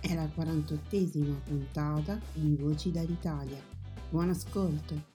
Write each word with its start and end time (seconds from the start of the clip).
è 0.00 0.14
la 0.14 0.24
48esima 0.24 1.34
puntata 1.44 2.18
di 2.32 2.56
Voci 2.56 2.90
dall'Italia. 2.90 3.58
Buon 4.08 4.30
ascolto! 4.30 5.08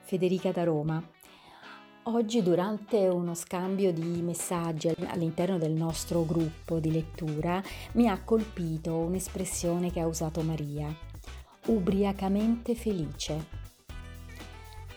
Federica 0.00 0.50
da 0.50 0.64
Roma. 0.64 1.02
Oggi 2.04 2.42
durante 2.42 3.06
uno 3.08 3.34
scambio 3.34 3.92
di 3.92 4.22
messaggi 4.22 4.88
all'interno 5.06 5.58
del 5.58 5.72
nostro 5.72 6.24
gruppo 6.24 6.80
di 6.80 6.90
lettura 6.90 7.62
mi 7.92 8.08
ha 8.08 8.20
colpito 8.24 8.96
un'espressione 8.96 9.92
che 9.92 10.00
ha 10.00 10.06
usato 10.06 10.40
Maria, 10.40 10.92
ubriacamente 11.66 12.74
felice. 12.74 13.58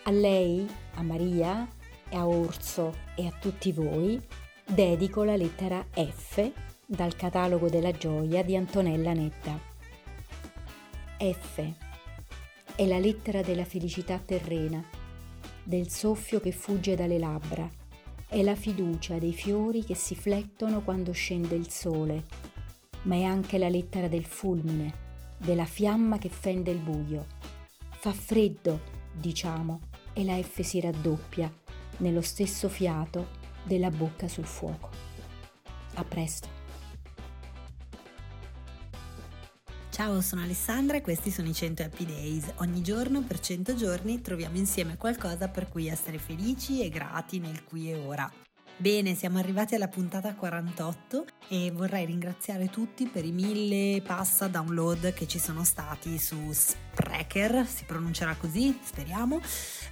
A 0.04 0.10
lei, 0.10 0.66
a 0.94 1.02
Maria, 1.02 1.68
a 2.14 2.26
Orso 2.26 2.94
e 3.14 3.26
a 3.26 3.32
tutti 3.38 3.72
voi 3.72 4.20
dedico 4.66 5.24
la 5.24 5.36
lettera 5.36 5.84
F 5.92 6.50
dal 6.86 7.16
catalogo 7.16 7.68
della 7.68 7.92
gioia 7.92 8.42
di 8.42 8.56
Antonella 8.56 9.12
Netta. 9.12 9.58
F 11.18 11.72
è 12.76 12.86
la 12.86 12.98
lettera 12.98 13.42
della 13.42 13.64
felicità 13.64 14.18
terrena, 14.18 14.82
del 15.62 15.88
soffio 15.90 16.40
che 16.40 16.52
fugge 16.52 16.94
dalle 16.94 17.18
labbra, 17.18 17.68
è 18.28 18.42
la 18.42 18.54
fiducia 18.54 19.18
dei 19.18 19.32
fiori 19.32 19.84
che 19.84 19.94
si 19.94 20.14
flettono 20.14 20.82
quando 20.82 21.12
scende 21.12 21.54
il 21.54 21.70
sole, 21.70 22.24
ma 23.02 23.14
è 23.16 23.22
anche 23.22 23.58
la 23.58 23.68
lettera 23.68 24.08
del 24.08 24.24
fulmine, 24.24 24.92
della 25.36 25.66
fiamma 25.66 26.18
che 26.18 26.28
fende 26.28 26.70
il 26.70 26.78
buio. 26.78 27.26
Fa 27.90 28.12
freddo, 28.12 28.80
diciamo, 29.12 29.80
e 30.12 30.24
la 30.24 30.40
F 30.40 30.60
si 30.60 30.80
raddoppia 30.80 31.52
nello 31.98 32.22
stesso 32.22 32.68
fiato 32.68 33.42
della 33.62 33.90
bocca 33.90 34.28
sul 34.28 34.46
fuoco. 34.46 34.90
A 35.94 36.04
presto. 36.04 36.62
Ciao, 39.90 40.20
sono 40.22 40.42
Alessandra 40.42 40.96
e 40.96 41.02
questi 41.02 41.30
sono 41.30 41.48
i 41.48 41.54
100 41.54 41.84
Happy 41.84 42.04
Days. 42.04 42.52
Ogni 42.56 42.82
giorno 42.82 43.22
per 43.22 43.38
100 43.38 43.76
giorni 43.76 44.20
troviamo 44.20 44.56
insieme 44.56 44.96
qualcosa 44.96 45.48
per 45.48 45.68
cui 45.68 45.86
essere 45.86 46.18
felici 46.18 46.82
e 46.82 46.88
grati 46.88 47.38
nel 47.38 47.62
qui 47.62 47.92
e 47.92 47.94
ora. 47.94 48.28
Bene, 48.76 49.14
siamo 49.14 49.38
arrivati 49.38 49.76
alla 49.76 49.86
puntata 49.86 50.34
48 50.34 51.24
e 51.48 51.70
vorrei 51.72 52.06
ringraziare 52.06 52.68
tutti 52.70 53.06
per 53.06 53.24
i 53.24 53.32
mille 53.32 54.00
passa 54.02 54.48
download 54.48 55.12
che 55.12 55.26
ci 55.26 55.38
sono 55.38 55.64
stati 55.64 56.18
su 56.18 56.52
Sprecher, 56.52 57.66
si 57.66 57.84
pronuncerà 57.84 58.34
così, 58.34 58.78
speriamo. 58.82 59.40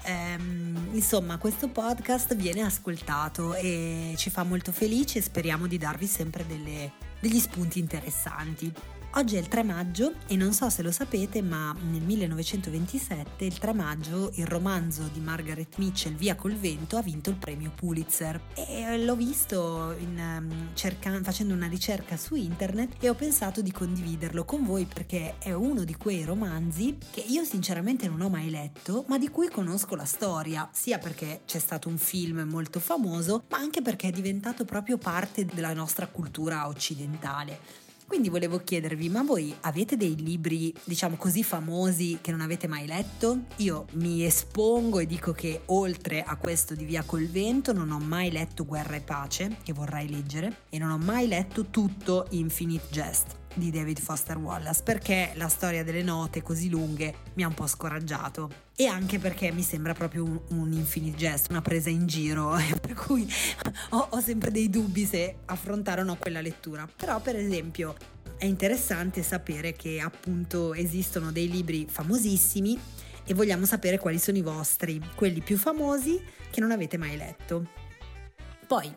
Ehm, 0.04 0.90
insomma, 0.92 1.38
questo 1.38 1.68
podcast 1.68 2.34
viene 2.34 2.62
ascoltato 2.62 3.54
e 3.54 4.14
ci 4.16 4.30
fa 4.30 4.42
molto 4.42 4.72
felici 4.72 5.18
e 5.18 5.22
speriamo 5.22 5.66
di 5.66 5.78
darvi 5.78 6.06
sempre 6.06 6.46
delle, 6.46 6.92
degli 7.20 7.38
spunti 7.38 7.78
interessanti. 7.78 8.72
Oggi 9.16 9.36
è 9.36 9.40
il 9.40 9.48
3 9.48 9.62
maggio 9.62 10.14
e 10.26 10.36
non 10.36 10.54
so 10.54 10.70
se 10.70 10.80
lo 10.80 10.90
sapete, 10.90 11.42
ma 11.42 11.76
nel 11.90 12.00
1927, 12.00 13.44
il 13.44 13.58
3 13.58 13.74
maggio, 13.74 14.32
il 14.36 14.46
romanzo 14.46 15.02
di 15.12 15.20
Margaret 15.20 15.76
Mitchell, 15.76 16.14
Via 16.14 16.34
col 16.34 16.54
vento, 16.54 16.96
ha 16.96 17.02
vinto 17.02 17.28
il 17.28 17.36
premio 17.36 17.72
Pulitzer. 17.74 18.40
E 18.54 19.04
l'ho 19.04 19.14
visto 19.14 19.94
in, 19.98 20.16
um, 20.18 20.70
cerca- 20.72 21.20
facendo 21.22 21.52
una 21.52 21.66
ricerca 21.66 22.16
su 22.16 22.36
internet 22.36 22.94
e 23.00 23.10
ho 23.10 23.14
pensato 23.14 23.60
di 23.60 23.70
condividerlo 23.70 24.46
con 24.46 24.64
voi 24.64 24.86
perché 24.86 25.34
è 25.38 25.52
uno 25.52 25.84
di 25.84 25.94
quei 25.94 26.24
romanzi 26.24 26.96
che 27.10 27.20
io 27.20 27.44
sinceramente 27.44 28.08
non 28.08 28.22
ho 28.22 28.30
mai 28.30 28.48
letto, 28.48 29.04
ma 29.08 29.18
di 29.18 29.28
cui 29.28 29.50
conosco 29.50 29.94
la 29.94 30.06
storia, 30.06 30.66
sia 30.72 30.96
perché 30.96 31.42
c'è 31.44 31.58
stato 31.58 31.90
un 31.90 31.98
film 31.98 32.46
molto 32.48 32.80
famoso, 32.80 33.44
ma 33.50 33.58
anche 33.58 33.82
perché 33.82 34.08
è 34.08 34.10
diventato 34.10 34.64
proprio 34.64 34.96
parte 34.96 35.44
della 35.44 35.74
nostra 35.74 36.06
cultura 36.06 36.66
occidentale. 36.66 37.81
Quindi 38.12 38.28
volevo 38.28 38.58
chiedervi, 38.58 39.08
ma 39.08 39.22
voi 39.22 39.54
avete 39.60 39.96
dei 39.96 40.14
libri, 40.16 40.70
diciamo 40.84 41.16
così, 41.16 41.42
famosi 41.42 42.18
che 42.20 42.30
non 42.30 42.42
avete 42.42 42.66
mai 42.66 42.86
letto? 42.86 43.44
Io 43.56 43.86
mi 43.92 44.22
espongo 44.22 44.98
e 44.98 45.06
dico 45.06 45.32
che 45.32 45.62
oltre 45.68 46.22
a 46.22 46.36
questo 46.36 46.74
di 46.74 46.84
Via 46.84 47.04
col 47.04 47.26
vento 47.26 47.72
non 47.72 47.90
ho 47.90 47.98
mai 47.98 48.30
letto 48.30 48.66
Guerra 48.66 48.96
e 48.96 49.00
pace, 49.00 49.56
che 49.62 49.72
vorrei 49.72 50.10
leggere, 50.10 50.64
e 50.68 50.76
non 50.76 50.90
ho 50.90 50.98
mai 50.98 51.26
letto 51.26 51.70
tutto 51.70 52.26
Infinite 52.32 52.86
Jest 52.90 53.40
di 53.54 53.70
David 53.70 54.00
Foster 54.00 54.36
Wallace 54.36 54.82
perché 54.82 55.32
la 55.34 55.48
storia 55.48 55.84
delle 55.84 56.02
note 56.02 56.42
così 56.42 56.68
lunghe 56.68 57.14
mi 57.34 57.44
ha 57.44 57.48
un 57.48 57.54
po' 57.54 57.66
scoraggiato 57.66 58.50
e 58.76 58.86
anche 58.86 59.18
perché 59.18 59.52
mi 59.52 59.62
sembra 59.62 59.94
proprio 59.94 60.24
un, 60.24 60.40
un 60.48 60.72
infinite 60.72 61.16
gesto, 61.16 61.50
una 61.50 61.62
presa 61.62 61.90
in 61.90 62.06
giro 62.06 62.56
per 62.80 62.94
cui 62.94 63.30
ho, 63.90 64.06
ho 64.10 64.20
sempre 64.20 64.50
dei 64.50 64.68
dubbi 64.70 65.04
se 65.04 65.36
affrontare 65.46 66.00
o 66.00 66.04
no 66.04 66.16
quella 66.16 66.40
lettura 66.40 66.88
però 66.96 67.20
per 67.20 67.36
esempio 67.36 67.94
è 68.36 68.46
interessante 68.46 69.22
sapere 69.22 69.72
che 69.72 70.00
appunto 70.00 70.74
esistono 70.74 71.30
dei 71.30 71.48
libri 71.48 71.86
famosissimi 71.88 72.76
e 73.24 73.34
vogliamo 73.34 73.64
sapere 73.64 73.98
quali 73.98 74.18
sono 74.18 74.36
i 74.36 74.42
vostri, 74.42 75.00
quelli 75.14 75.40
più 75.40 75.56
famosi 75.56 76.20
che 76.50 76.60
non 76.60 76.72
avete 76.72 76.98
mai 76.98 77.16
letto. 77.16 77.64
Poi 78.66 78.92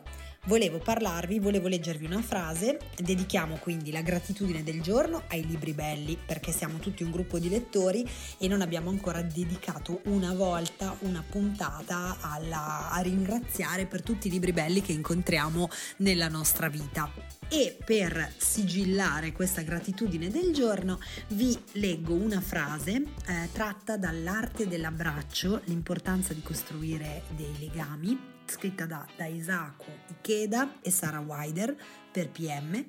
Volevo 0.46 0.78
parlarvi, 0.78 1.40
volevo 1.40 1.66
leggervi 1.66 2.06
una 2.06 2.22
frase, 2.22 2.78
dedichiamo 2.96 3.56
quindi 3.56 3.90
la 3.90 4.00
gratitudine 4.00 4.62
del 4.62 4.80
giorno 4.80 5.24
ai 5.26 5.44
libri 5.44 5.72
belli 5.72 6.16
perché 6.24 6.52
siamo 6.52 6.78
tutti 6.78 7.02
un 7.02 7.10
gruppo 7.10 7.40
di 7.40 7.48
lettori 7.48 8.08
e 8.38 8.46
non 8.46 8.60
abbiamo 8.60 8.90
ancora 8.90 9.22
dedicato 9.22 10.02
una 10.04 10.32
volta 10.34 10.94
una 11.00 11.24
puntata 11.28 12.18
alla, 12.20 12.90
a 12.90 13.00
ringraziare 13.00 13.86
per 13.86 14.02
tutti 14.02 14.28
i 14.28 14.30
libri 14.30 14.52
belli 14.52 14.82
che 14.82 14.92
incontriamo 14.92 15.68
nella 15.96 16.28
nostra 16.28 16.68
vita. 16.68 17.10
E 17.48 17.76
per 17.84 18.32
sigillare 18.36 19.32
questa 19.32 19.62
gratitudine 19.62 20.30
del 20.30 20.52
giorno 20.52 21.00
vi 21.30 21.58
leggo 21.72 22.14
una 22.14 22.40
frase 22.40 23.02
eh, 23.26 23.48
tratta 23.50 23.96
dall'arte 23.96 24.68
dell'abbraccio, 24.68 25.62
l'importanza 25.64 26.32
di 26.34 26.42
costruire 26.42 27.24
dei 27.34 27.52
legami 27.58 28.34
scritta 28.46 28.86
da, 28.86 29.06
da 29.16 29.26
Isako 29.26 29.84
Ikeda 30.08 30.80
e 30.80 30.90
Sarah 30.90 31.20
Wider 31.20 31.76
per 32.10 32.30
PM. 32.30 32.84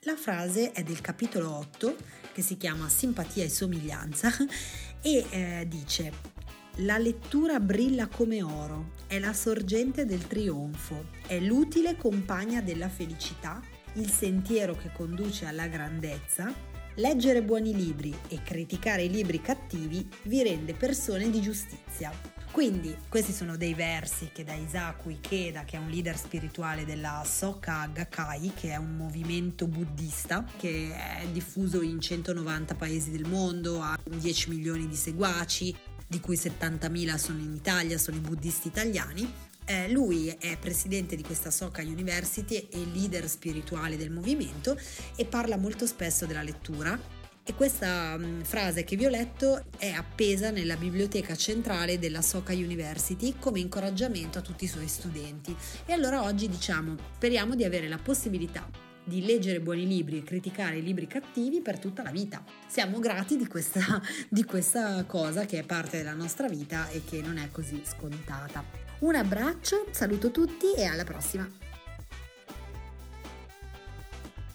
La 0.00 0.16
frase 0.16 0.72
è 0.72 0.82
del 0.82 1.00
capitolo 1.00 1.50
8 1.50 1.96
che 2.32 2.42
si 2.42 2.56
chiama 2.56 2.88
Simpatia 2.88 3.44
e 3.44 3.48
somiglianza 3.48 4.30
e 5.00 5.26
eh, 5.30 5.66
dice 5.68 6.40
la 6.76 6.96
lettura 6.96 7.60
brilla 7.60 8.06
come 8.06 8.42
oro, 8.42 8.92
è 9.06 9.18
la 9.18 9.34
sorgente 9.34 10.06
del 10.06 10.26
trionfo, 10.26 11.04
è 11.26 11.38
l'utile 11.38 11.98
compagna 11.98 12.62
della 12.62 12.88
felicità, 12.88 13.60
il 13.94 14.08
sentiero 14.08 14.74
che 14.74 14.90
conduce 14.90 15.44
alla 15.44 15.66
grandezza. 15.66 16.50
Leggere 16.94 17.42
buoni 17.42 17.74
libri 17.74 18.14
e 18.28 18.42
criticare 18.42 19.02
i 19.02 19.10
libri 19.10 19.42
cattivi 19.42 20.08
vi 20.22 20.42
rende 20.42 20.72
persone 20.72 21.28
di 21.28 21.42
giustizia. 21.42 22.10
Quindi 22.52 22.94
questi 23.08 23.32
sono 23.32 23.56
dei 23.56 23.72
versi 23.72 24.28
che 24.30 24.44
da 24.44 24.52
Isaku 24.52 25.08
Ikeda, 25.08 25.64
che 25.64 25.78
è 25.78 25.80
un 25.80 25.88
leader 25.88 26.18
spirituale 26.18 26.84
della 26.84 27.22
Soka 27.24 27.88
Gakkai, 27.90 28.52
che 28.54 28.72
è 28.72 28.76
un 28.76 28.94
movimento 28.94 29.66
buddista 29.66 30.44
che 30.58 30.94
è 30.94 31.26
diffuso 31.32 31.80
in 31.80 31.98
190 31.98 32.74
paesi 32.74 33.10
del 33.10 33.26
mondo, 33.26 33.80
ha 33.80 33.98
10 34.04 34.50
milioni 34.50 34.86
di 34.86 34.94
seguaci, 34.94 35.74
di 36.06 36.20
cui 36.20 36.36
70.000 36.36 37.16
sono 37.16 37.38
in 37.38 37.54
Italia, 37.54 37.96
sono 37.96 38.18
i 38.18 38.20
buddisti 38.20 38.68
italiani. 38.68 39.32
Eh, 39.64 39.90
lui 39.90 40.28
è 40.28 40.58
presidente 40.58 41.16
di 41.16 41.22
questa 41.22 41.50
Soka 41.50 41.80
University 41.80 42.68
e 42.70 42.84
leader 42.92 43.30
spirituale 43.30 43.96
del 43.96 44.10
movimento 44.10 44.78
e 45.16 45.24
parla 45.24 45.56
molto 45.56 45.86
spesso 45.86 46.26
della 46.26 46.42
lettura 46.42 47.21
e 47.44 47.54
questa 47.54 48.16
mh, 48.16 48.44
frase 48.44 48.84
che 48.84 48.96
vi 48.96 49.06
ho 49.06 49.08
letto 49.08 49.64
è 49.76 49.90
appesa 49.90 50.50
nella 50.50 50.76
biblioteca 50.76 51.34
centrale 51.34 51.98
della 51.98 52.22
Soka 52.22 52.52
University 52.52 53.34
come 53.38 53.60
incoraggiamento 53.60 54.38
a 54.38 54.42
tutti 54.42 54.64
i 54.64 54.68
suoi 54.68 54.88
studenti. 54.88 55.54
E 55.84 55.92
allora 55.92 56.22
oggi 56.22 56.48
diciamo, 56.48 56.96
speriamo 57.14 57.54
di 57.54 57.64
avere 57.64 57.88
la 57.88 57.98
possibilità 57.98 58.90
di 59.04 59.24
leggere 59.24 59.60
buoni 59.60 59.86
libri 59.86 60.18
e 60.18 60.22
criticare 60.22 60.78
i 60.78 60.82
libri 60.82 61.06
cattivi 61.06 61.60
per 61.60 61.78
tutta 61.78 62.02
la 62.02 62.10
vita. 62.10 62.44
Siamo 62.66 63.00
grati 63.00 63.36
di 63.36 63.46
questa, 63.46 64.00
di 64.30 64.44
questa 64.44 65.04
cosa 65.04 65.44
che 65.44 65.58
è 65.58 65.64
parte 65.64 65.96
della 65.98 66.14
nostra 66.14 66.48
vita 66.48 66.88
e 66.88 67.02
che 67.04 67.20
non 67.20 67.38
è 67.38 67.50
così 67.50 67.82
scontata. 67.84 68.64
Un 69.00 69.16
abbraccio, 69.16 69.86
saluto 69.90 70.30
tutti 70.30 70.72
e 70.74 70.84
alla 70.84 71.04
prossima! 71.04 71.71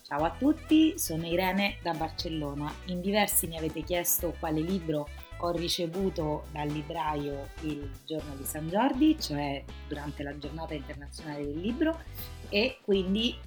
Ciao 0.08 0.24
a 0.24 0.32
tutti, 0.32 0.98
sono 0.98 1.28
Irene 1.28 1.80
da 1.82 1.92
Barcellona. 1.92 2.74
In 2.86 3.02
diversi 3.02 3.46
mi 3.46 3.58
avete 3.58 3.84
chiesto 3.84 4.34
quale 4.40 4.62
libro 4.62 5.10
ho 5.40 5.52
ricevuto 5.52 6.46
dal 6.54 6.70
libraio 6.70 7.50
il 7.64 7.92
giorno 8.06 8.34
di 8.38 8.46
San 8.46 8.70
Giordi, 8.70 9.20
cioè 9.20 9.62
durante 9.86 10.24
la 10.24 10.38
giornata 10.38 10.74
internazionale 10.74 11.44
del 11.48 11.60
libro, 11.60 12.00
e 12.48 12.78
quindi 12.86 13.38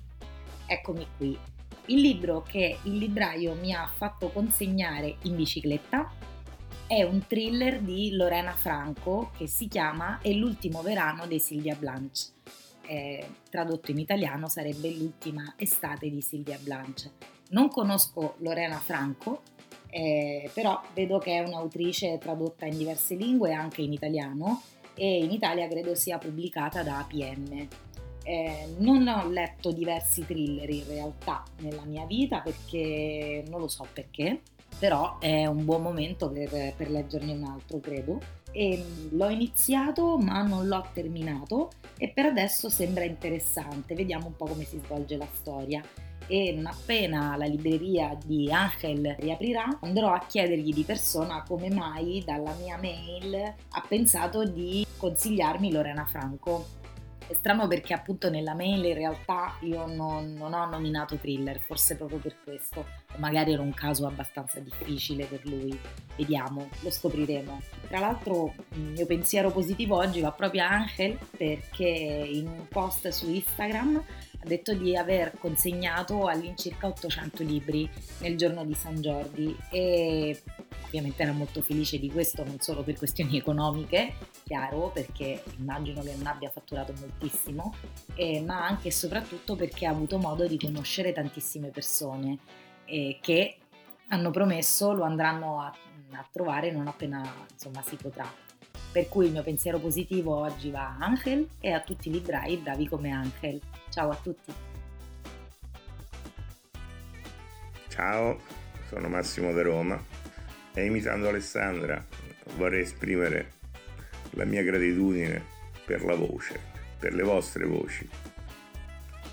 eccomi 0.66 1.06
qui. 1.16 1.34
Il 1.86 2.00
libro 2.02 2.42
che 2.42 2.76
il 2.82 2.98
libraio 2.98 3.54
mi 3.54 3.72
ha 3.72 3.90
fatto 3.96 4.28
consegnare 4.28 5.16
in 5.22 5.36
bicicletta 5.36 6.12
è 6.86 7.02
un 7.04 7.26
thriller 7.26 7.80
di 7.80 8.14
Lorena 8.14 8.52
Franco 8.52 9.30
che 9.34 9.46
si 9.46 9.66
chiama 9.66 10.18
È 10.20 10.30
l'ultimo 10.32 10.82
verano 10.82 11.26
di 11.26 11.38
Silvia 11.38 11.74
Blanche 11.74 12.32
eh, 12.90 13.24
tradotto 13.48 13.92
in 13.92 13.98
italiano 13.98 14.48
sarebbe 14.48 14.90
L'ultima 14.90 15.54
estate 15.56 16.10
di 16.10 16.20
Silvia 16.20 16.58
Blanche. 16.60 17.12
Non 17.50 17.68
conosco 17.68 18.34
Lorena 18.38 18.78
Franco, 18.78 19.42
eh, 19.88 20.50
però 20.52 20.82
vedo 20.92 21.18
che 21.18 21.36
è 21.36 21.38
un'autrice 21.38 22.18
tradotta 22.18 22.66
in 22.66 22.76
diverse 22.76 23.14
lingue, 23.14 23.52
anche 23.52 23.82
in 23.82 23.92
italiano, 23.92 24.62
e 24.94 25.22
in 25.22 25.30
Italia 25.30 25.68
credo 25.68 25.94
sia 25.94 26.18
pubblicata 26.18 26.82
da 26.82 26.98
APM. 26.98 27.68
Eh, 28.24 28.74
non 28.78 29.06
ho 29.06 29.28
letto 29.28 29.70
diversi 29.70 30.26
thriller 30.26 30.68
in 30.68 30.84
realtà 30.88 31.44
nella 31.60 31.84
mia 31.84 32.04
vita 32.06 32.40
perché 32.40 33.44
non 33.48 33.60
lo 33.60 33.68
so 33.68 33.86
perché, 33.92 34.40
però 34.78 35.18
è 35.20 35.46
un 35.46 35.64
buon 35.64 35.82
momento 35.82 36.28
per, 36.28 36.74
per 36.76 36.90
leggerne 36.90 37.32
un 37.32 37.44
altro, 37.44 37.78
credo 37.78 38.20
e 38.52 38.84
l'ho 39.10 39.28
iniziato 39.28 40.18
ma 40.18 40.42
non 40.42 40.66
l'ho 40.66 40.86
terminato 40.92 41.70
e 41.96 42.08
per 42.08 42.26
adesso 42.26 42.68
sembra 42.68 43.04
interessante, 43.04 43.94
vediamo 43.94 44.26
un 44.26 44.36
po' 44.36 44.46
come 44.46 44.64
si 44.64 44.78
svolge 44.78 45.16
la 45.16 45.28
storia 45.32 45.82
e 46.26 46.52
non 46.54 46.66
appena 46.66 47.36
la 47.36 47.46
libreria 47.46 48.16
di 48.24 48.50
Angel 48.52 49.16
riaprirà 49.18 49.78
andrò 49.80 50.12
a 50.12 50.24
chiedergli 50.26 50.72
di 50.72 50.84
persona 50.84 51.42
come 51.42 51.70
mai 51.70 52.22
dalla 52.24 52.54
mia 52.54 52.78
mail 52.78 53.34
ha 53.34 53.84
pensato 53.88 54.44
di 54.44 54.86
consigliarmi 54.96 55.72
Lorena 55.72 56.04
Franco 56.06 56.78
è 57.30 57.34
strano 57.34 57.68
perché 57.68 57.94
appunto 57.94 58.28
nella 58.28 58.54
mail 58.54 58.84
in 58.84 58.94
realtà 58.94 59.54
io 59.60 59.86
non, 59.86 60.34
non 60.34 60.52
ho 60.52 60.66
nominato 60.66 61.14
thriller, 61.14 61.60
forse 61.60 61.96
proprio 61.96 62.18
per 62.18 62.34
questo, 62.42 62.80
o 62.80 63.18
magari 63.18 63.52
era 63.52 63.62
un 63.62 63.72
caso 63.72 64.04
abbastanza 64.04 64.58
difficile 64.58 65.26
per 65.26 65.46
lui. 65.46 65.78
Vediamo, 66.16 66.68
lo 66.80 66.90
scopriremo. 66.90 67.60
Tra 67.90 67.98
l'altro 67.98 68.54
il 68.74 68.92
mio 68.92 69.04
pensiero 69.04 69.50
positivo 69.50 69.96
oggi 69.96 70.20
va 70.20 70.30
proprio 70.30 70.62
a 70.62 70.68
Angel 70.68 71.18
perché 71.36 71.84
in 71.84 72.46
un 72.46 72.68
post 72.68 73.08
su 73.08 73.28
Instagram 73.28 73.96
ha 73.96 74.46
detto 74.46 74.74
di 74.74 74.96
aver 74.96 75.32
consegnato 75.36 76.28
all'incirca 76.28 76.86
800 76.86 77.42
libri 77.42 77.90
nel 78.20 78.36
giorno 78.36 78.64
di 78.64 78.74
San 78.74 79.00
Giordi 79.02 79.56
e 79.72 80.40
ovviamente 80.84 81.20
era 81.20 81.32
molto 81.32 81.62
felice 81.62 81.98
di 81.98 82.08
questo 82.12 82.44
non 82.44 82.60
solo 82.60 82.84
per 82.84 82.96
questioni 82.96 83.36
economiche, 83.36 84.14
chiaro, 84.44 84.92
perché 84.94 85.42
immagino 85.58 86.00
che 86.02 86.14
non 86.14 86.28
abbia 86.28 86.48
fatturato 86.48 86.94
moltissimo, 86.96 87.74
eh, 88.14 88.40
ma 88.40 88.64
anche 88.64 88.86
e 88.86 88.92
soprattutto 88.92 89.56
perché 89.56 89.86
ha 89.86 89.90
avuto 89.90 90.16
modo 90.16 90.46
di 90.46 90.56
conoscere 90.56 91.12
tantissime 91.12 91.70
persone 91.70 92.38
eh, 92.84 93.18
che 93.20 93.56
hanno 94.10 94.30
promesso 94.30 94.92
lo 94.92 95.02
andranno 95.04 95.60
a, 95.60 95.72
a 96.18 96.28
trovare 96.30 96.70
non 96.70 96.86
appena 96.86 97.22
insomma, 97.50 97.82
si 97.82 97.96
potrà. 97.96 98.30
Per 98.92 99.08
cui 99.08 99.26
il 99.26 99.32
mio 99.32 99.42
pensiero 99.42 99.78
positivo 99.78 100.34
oggi 100.36 100.70
va 100.70 100.96
a 100.96 101.04
Angel 101.04 101.48
e 101.60 101.72
a 101.72 101.80
tutti 101.80 102.08
i 102.08 102.12
librai 102.12 102.56
bravi 102.56 102.88
come 102.88 103.10
Angel. 103.10 103.60
Ciao 103.88 104.10
a 104.10 104.16
tutti. 104.16 104.52
Ciao, 107.88 108.38
sono 108.88 109.08
Massimo 109.08 109.52
da 109.52 109.62
Roma 109.62 110.02
e 110.72 110.84
imitando 110.84 111.28
Alessandra 111.28 112.04
vorrei 112.56 112.82
esprimere 112.82 113.52
la 114.30 114.44
mia 114.44 114.62
gratitudine 114.62 115.44
per 115.84 116.04
la 116.04 116.14
voce, 116.14 116.58
per 116.98 117.14
le 117.14 117.22
vostre 117.22 117.64
voci, 117.64 118.08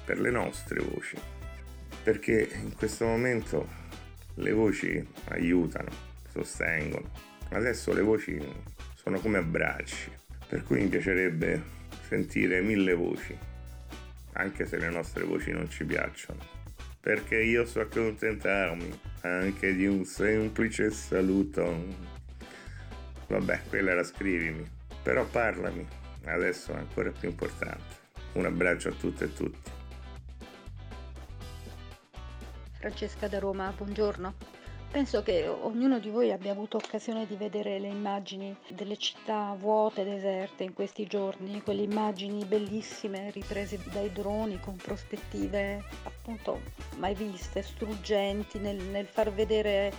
per 0.06 0.20
le 0.20 0.32
nostre 0.32 0.82
voci, 0.82 1.18
perché 2.04 2.50
in 2.62 2.76
questo 2.76 3.06
momento 3.06 3.68
le 4.36 4.52
voci 4.52 5.08
aiutano, 5.30 5.90
sostengono. 6.44 7.10
Adesso 7.50 7.94
le 7.94 8.02
voci 8.02 8.40
sono 8.96 9.20
come 9.20 9.38
abbracci, 9.38 10.12
per 10.48 10.64
cui 10.64 10.82
mi 10.82 10.88
piacerebbe 10.88 11.76
sentire 12.08 12.62
mille 12.62 12.94
voci, 12.94 13.38
anche 14.34 14.66
se 14.66 14.78
le 14.78 14.90
nostre 14.90 15.24
voci 15.24 15.52
non 15.52 15.70
ci 15.70 15.86
piacciono, 15.86 16.40
perché 17.00 17.42
io 17.42 17.66
so 17.66 17.80
accontentarmi 17.80 19.00
anche 19.22 19.76
di 19.76 19.86
un 19.88 20.04
semplice 20.06 20.92
saluto. 20.92 22.16
Vabbè, 23.28 23.62
quella 23.70 23.92
era 23.92 24.04
scrivimi, 24.04 24.66
però 25.02 25.26
parlami, 25.26 25.86
adesso 26.26 26.74
è 26.74 26.78
ancora 26.78 27.12
più 27.12 27.30
importante. 27.30 28.06
Un 28.34 28.46
abbraccio 28.46 28.90
a 28.90 28.94
tutte 28.94 29.26
e 29.26 29.34
tutti. 29.34 29.72
Francesca 32.74 33.28
da 33.28 33.40
Roma, 33.40 33.74
buongiorno. 33.76 34.57
Penso 34.90 35.22
che 35.22 35.46
ognuno 35.48 36.00
di 36.00 36.10
voi 36.10 36.32
abbia 36.32 36.54
avuto 36.54 36.78
occasione 36.78 37.28
di 37.28 37.36
vedere 37.36 37.78
le 37.78 37.88
immagini 37.88 38.56
delle 38.70 38.98
città 38.98 39.54
vuote, 39.60 40.04
deserte 40.04 40.64
in 40.64 40.74
questi 40.74 41.06
giorni, 41.06 41.62
quelle 41.62 41.84
immagini 41.84 42.46
bellissime 42.46 43.30
riprese 43.32 43.80
dai 43.92 44.12
droni 44.12 44.60
con 44.60 44.76
prospettive 44.78 45.84
appunto 46.04 46.62
mai 46.98 47.14
viste, 47.14 47.62
struggenti 47.62 48.60
nel, 48.60 48.78
nel 48.78 49.06
far 49.06 49.32
vedere 49.32 49.94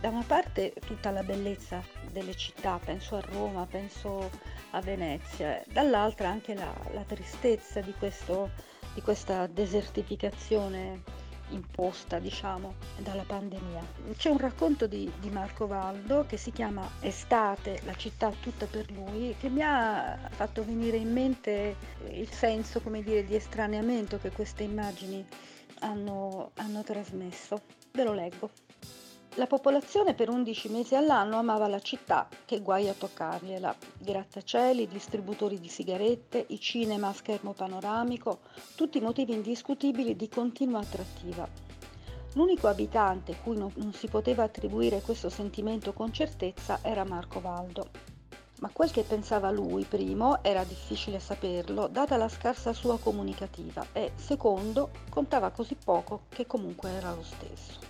da 0.00 0.08
una 0.10 0.24
parte 0.24 0.74
tutta 0.86 1.10
la 1.10 1.22
bellezza 1.22 1.82
delle 2.12 2.36
città, 2.36 2.78
penso 2.84 3.16
a 3.16 3.20
Roma, 3.20 3.66
penso 3.66 4.30
a 4.70 4.80
Venezia, 4.80 5.62
dall'altra 5.72 6.28
anche 6.28 6.54
la, 6.54 6.72
la 6.92 7.02
tristezza 7.02 7.80
di, 7.80 7.94
questo, 7.98 8.50
di 8.94 9.00
questa 9.00 9.46
desertificazione 9.46 11.17
imposta, 11.50 12.18
diciamo, 12.18 12.74
dalla 12.98 13.24
pandemia. 13.24 13.82
C'è 14.16 14.30
un 14.30 14.38
racconto 14.38 14.86
di, 14.86 15.10
di, 15.20 15.30
Marco 15.30 15.66
Valdo 15.66 16.24
che 16.26 16.36
si 16.36 16.52
chiama 16.52 16.88
Estate, 17.00 17.80
la 17.84 17.94
città 17.94 18.30
tutta 18.40 18.66
per 18.66 18.90
lui, 18.90 19.34
che 19.38 19.48
mi 19.48 19.62
ha 19.62 20.18
fatto 20.30 20.64
venire 20.64 20.96
in 20.96 21.12
mente 21.12 21.76
il 22.10 22.30
senso, 22.30 22.80
come 22.80 23.02
dire, 23.02 23.24
di 23.24 23.34
estraneamento 23.34 24.18
che 24.18 24.30
queste 24.30 24.62
immagini 24.62 25.24
hanno, 25.80 26.50
hanno 26.54 26.82
trasmesso. 26.82 27.60
Ve 27.92 28.04
lo 28.04 28.12
leggo. 28.12 28.50
La 29.38 29.46
popolazione 29.46 30.14
per 30.14 30.30
11 30.30 30.68
mesi 30.68 30.96
all'anno 30.96 31.36
amava 31.36 31.68
la 31.68 31.78
città, 31.78 32.26
che 32.44 32.60
guai 32.60 32.88
a 32.88 32.92
toccargliela. 32.92 33.72
Grattacieli, 33.98 34.88
distributori 34.88 35.60
di 35.60 35.68
sigarette, 35.68 36.44
i 36.48 36.58
cinema 36.58 37.06
a 37.06 37.12
schermo 37.12 37.52
panoramico, 37.52 38.40
tutti 38.74 38.98
motivi 39.00 39.34
indiscutibili 39.34 40.16
di 40.16 40.28
continua 40.28 40.80
attrattiva. 40.80 41.48
L'unico 42.32 42.66
abitante 42.66 43.38
cui 43.44 43.56
non, 43.56 43.70
non 43.76 43.92
si 43.92 44.08
poteva 44.08 44.42
attribuire 44.42 45.02
questo 45.02 45.28
sentimento 45.28 45.92
con 45.92 46.12
certezza 46.12 46.80
era 46.82 47.04
Marco 47.04 47.40
Valdo. 47.40 47.90
Ma 48.58 48.70
quel 48.72 48.90
che 48.90 49.04
pensava 49.04 49.52
lui, 49.52 49.84
primo, 49.84 50.42
era 50.42 50.64
difficile 50.64 51.20
saperlo, 51.20 51.86
data 51.86 52.16
la 52.16 52.28
scarsa 52.28 52.72
sua 52.72 52.98
comunicativa, 52.98 53.86
e 53.92 54.10
secondo, 54.16 54.90
contava 55.08 55.50
così 55.50 55.76
poco 55.76 56.22
che 56.28 56.44
comunque 56.44 56.90
era 56.90 57.14
lo 57.14 57.22
stesso. 57.22 57.87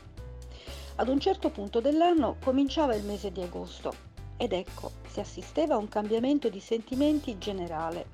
Ad 1.01 1.07
un 1.07 1.21
certo 1.21 1.51
punto 1.51 1.81
dell'anno 1.81 2.39
cominciava 2.43 2.97
il 2.97 3.05
mese 3.05 3.31
di 3.31 3.41
agosto. 3.41 3.95
ed 4.37 4.53
ecco, 4.53 4.93
si 5.07 5.21
assisteva 5.21 5.75
a 5.75 5.79
un 5.79 5.89
cambiamento 5.89 6.49
di 6.49 6.61
sentimenti 6.61 7.39
generale. 7.39 8.07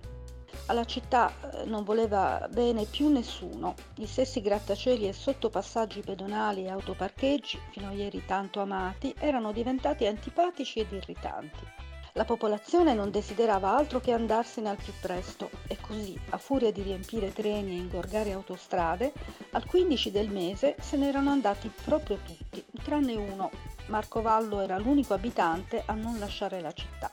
Alla 0.66 0.84
città 0.84 1.30
eh, 1.30 1.64
non 1.64 1.82
voleva 1.84 2.46
bene 2.50 2.84
più 2.84 3.08
nessuno. 3.08 3.74
Gli 3.94 4.06
stessi 4.06 4.40
grattacieli 4.40 5.06
e 5.06 5.12
sottopassaggi 5.12 6.00
pedonali 6.00 6.64
e 6.64 6.70
autoparcheggi, 6.70 7.58
fino 7.70 7.88
a 7.88 7.92
ieri 7.92 8.24
tanto 8.26 8.60
amati, 8.60 9.14
erano 9.18 9.52
diventati 9.52 10.06
antipatici 10.06 10.80
ed 10.80 10.92
irritanti. 10.92 11.83
La 12.16 12.24
popolazione 12.24 12.94
non 12.94 13.10
desiderava 13.10 13.76
altro 13.76 13.98
che 13.98 14.12
andarsene 14.12 14.68
al 14.68 14.76
più 14.76 14.92
presto 15.00 15.50
e 15.66 15.76
così, 15.80 16.16
a 16.30 16.38
furia 16.38 16.70
di 16.70 16.80
riempire 16.80 17.32
treni 17.32 17.72
e 17.72 17.78
ingorgare 17.78 18.30
autostrade, 18.30 19.12
al 19.50 19.66
15 19.66 20.12
del 20.12 20.30
mese 20.30 20.76
se 20.78 20.96
n'erano 20.96 21.30
andati 21.30 21.68
proprio 21.82 22.20
tutti, 22.24 22.64
tranne 22.84 23.16
uno. 23.16 23.50
Marco 23.86 24.22
Vallo 24.22 24.60
era 24.60 24.78
l'unico 24.78 25.12
abitante 25.12 25.82
a 25.84 25.94
non 25.94 26.20
lasciare 26.20 26.60
la 26.60 26.72
città. 26.72 27.10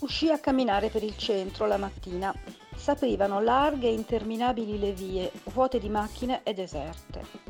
Uscì 0.00 0.30
a 0.30 0.38
camminare 0.38 0.88
per 0.88 1.02
il 1.02 1.18
centro 1.18 1.66
la 1.66 1.76
mattina. 1.76 2.34
S'aprivano 2.74 3.42
larghe 3.42 3.88
e 3.88 3.92
interminabili 3.92 4.78
le 4.78 4.92
vie, 4.92 5.30
vuote 5.52 5.78
di 5.78 5.90
macchine 5.90 6.42
e 6.44 6.54
deserte. 6.54 7.47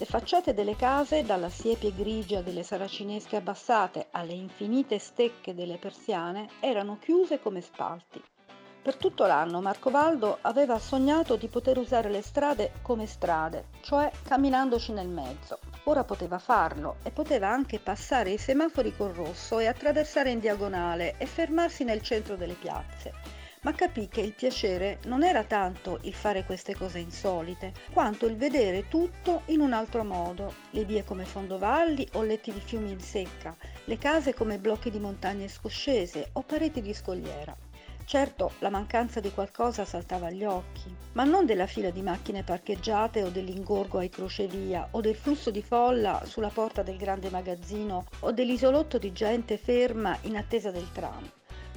Le 0.00 0.06
facciate 0.06 0.54
delle 0.54 0.76
case, 0.76 1.24
dalla 1.24 1.48
siepe 1.48 1.92
grigia 1.92 2.40
delle 2.40 2.62
saracinesche 2.62 3.34
abbassate 3.34 4.06
alle 4.12 4.32
infinite 4.32 5.00
stecche 5.00 5.56
delle 5.56 5.76
persiane, 5.76 6.50
erano 6.60 6.98
chiuse 7.00 7.40
come 7.40 7.60
spalti. 7.60 8.22
Per 8.80 8.94
tutto 8.94 9.26
l'anno 9.26 9.60
Marcovaldo 9.60 10.38
aveva 10.42 10.78
sognato 10.78 11.34
di 11.34 11.48
poter 11.48 11.78
usare 11.78 12.10
le 12.10 12.22
strade 12.22 12.74
come 12.80 13.06
strade, 13.06 13.70
cioè 13.80 14.08
camminandoci 14.22 14.92
nel 14.92 15.08
mezzo. 15.08 15.58
Ora 15.84 16.04
poteva 16.04 16.38
farlo 16.38 16.98
e 17.02 17.10
poteva 17.10 17.48
anche 17.48 17.80
passare 17.80 18.30
i 18.30 18.38
semafori 18.38 18.94
col 18.96 19.12
rosso 19.12 19.58
e 19.58 19.66
attraversare 19.66 20.30
in 20.30 20.38
diagonale 20.38 21.16
e 21.18 21.26
fermarsi 21.26 21.82
nel 21.82 22.02
centro 22.02 22.36
delle 22.36 22.54
piazze 22.54 23.37
ma 23.62 23.74
capì 23.74 24.08
che 24.08 24.20
il 24.20 24.34
piacere 24.34 24.98
non 25.04 25.22
era 25.24 25.44
tanto 25.44 25.98
il 26.02 26.14
fare 26.14 26.44
queste 26.44 26.74
cose 26.74 26.98
insolite, 26.98 27.72
quanto 27.92 28.26
il 28.26 28.36
vedere 28.36 28.88
tutto 28.88 29.42
in 29.46 29.60
un 29.60 29.72
altro 29.72 30.04
modo, 30.04 30.54
le 30.70 30.84
vie 30.84 31.04
come 31.04 31.24
fondovalli 31.24 32.08
o 32.12 32.22
letti 32.22 32.52
di 32.52 32.60
fiumi 32.60 32.90
in 32.90 33.00
secca, 33.00 33.56
le 33.84 33.98
case 33.98 34.34
come 34.34 34.58
blocchi 34.58 34.90
di 34.90 34.98
montagne 34.98 35.48
scoscese 35.48 36.30
o 36.32 36.42
pareti 36.42 36.80
di 36.80 36.94
scogliera. 36.94 37.56
Certo, 38.08 38.52
la 38.60 38.70
mancanza 38.70 39.20
di 39.20 39.30
qualcosa 39.30 39.84
saltava 39.84 40.28
agli 40.28 40.42
occhi, 40.42 40.90
ma 41.12 41.24
non 41.24 41.44
della 41.44 41.66
fila 41.66 41.90
di 41.90 42.00
macchine 42.00 42.42
parcheggiate 42.42 43.22
o 43.22 43.28
dell'ingorgo 43.28 43.98
ai 43.98 44.08
crocevia 44.08 44.88
o 44.92 45.02
del 45.02 45.14
flusso 45.14 45.50
di 45.50 45.62
folla 45.62 46.22
sulla 46.24 46.48
porta 46.48 46.82
del 46.82 46.96
grande 46.96 47.28
magazzino 47.28 48.06
o 48.20 48.32
dell'isolotto 48.32 48.96
di 48.96 49.12
gente 49.12 49.58
ferma 49.58 50.16
in 50.22 50.38
attesa 50.38 50.70
del 50.70 50.90
tram. 50.90 51.30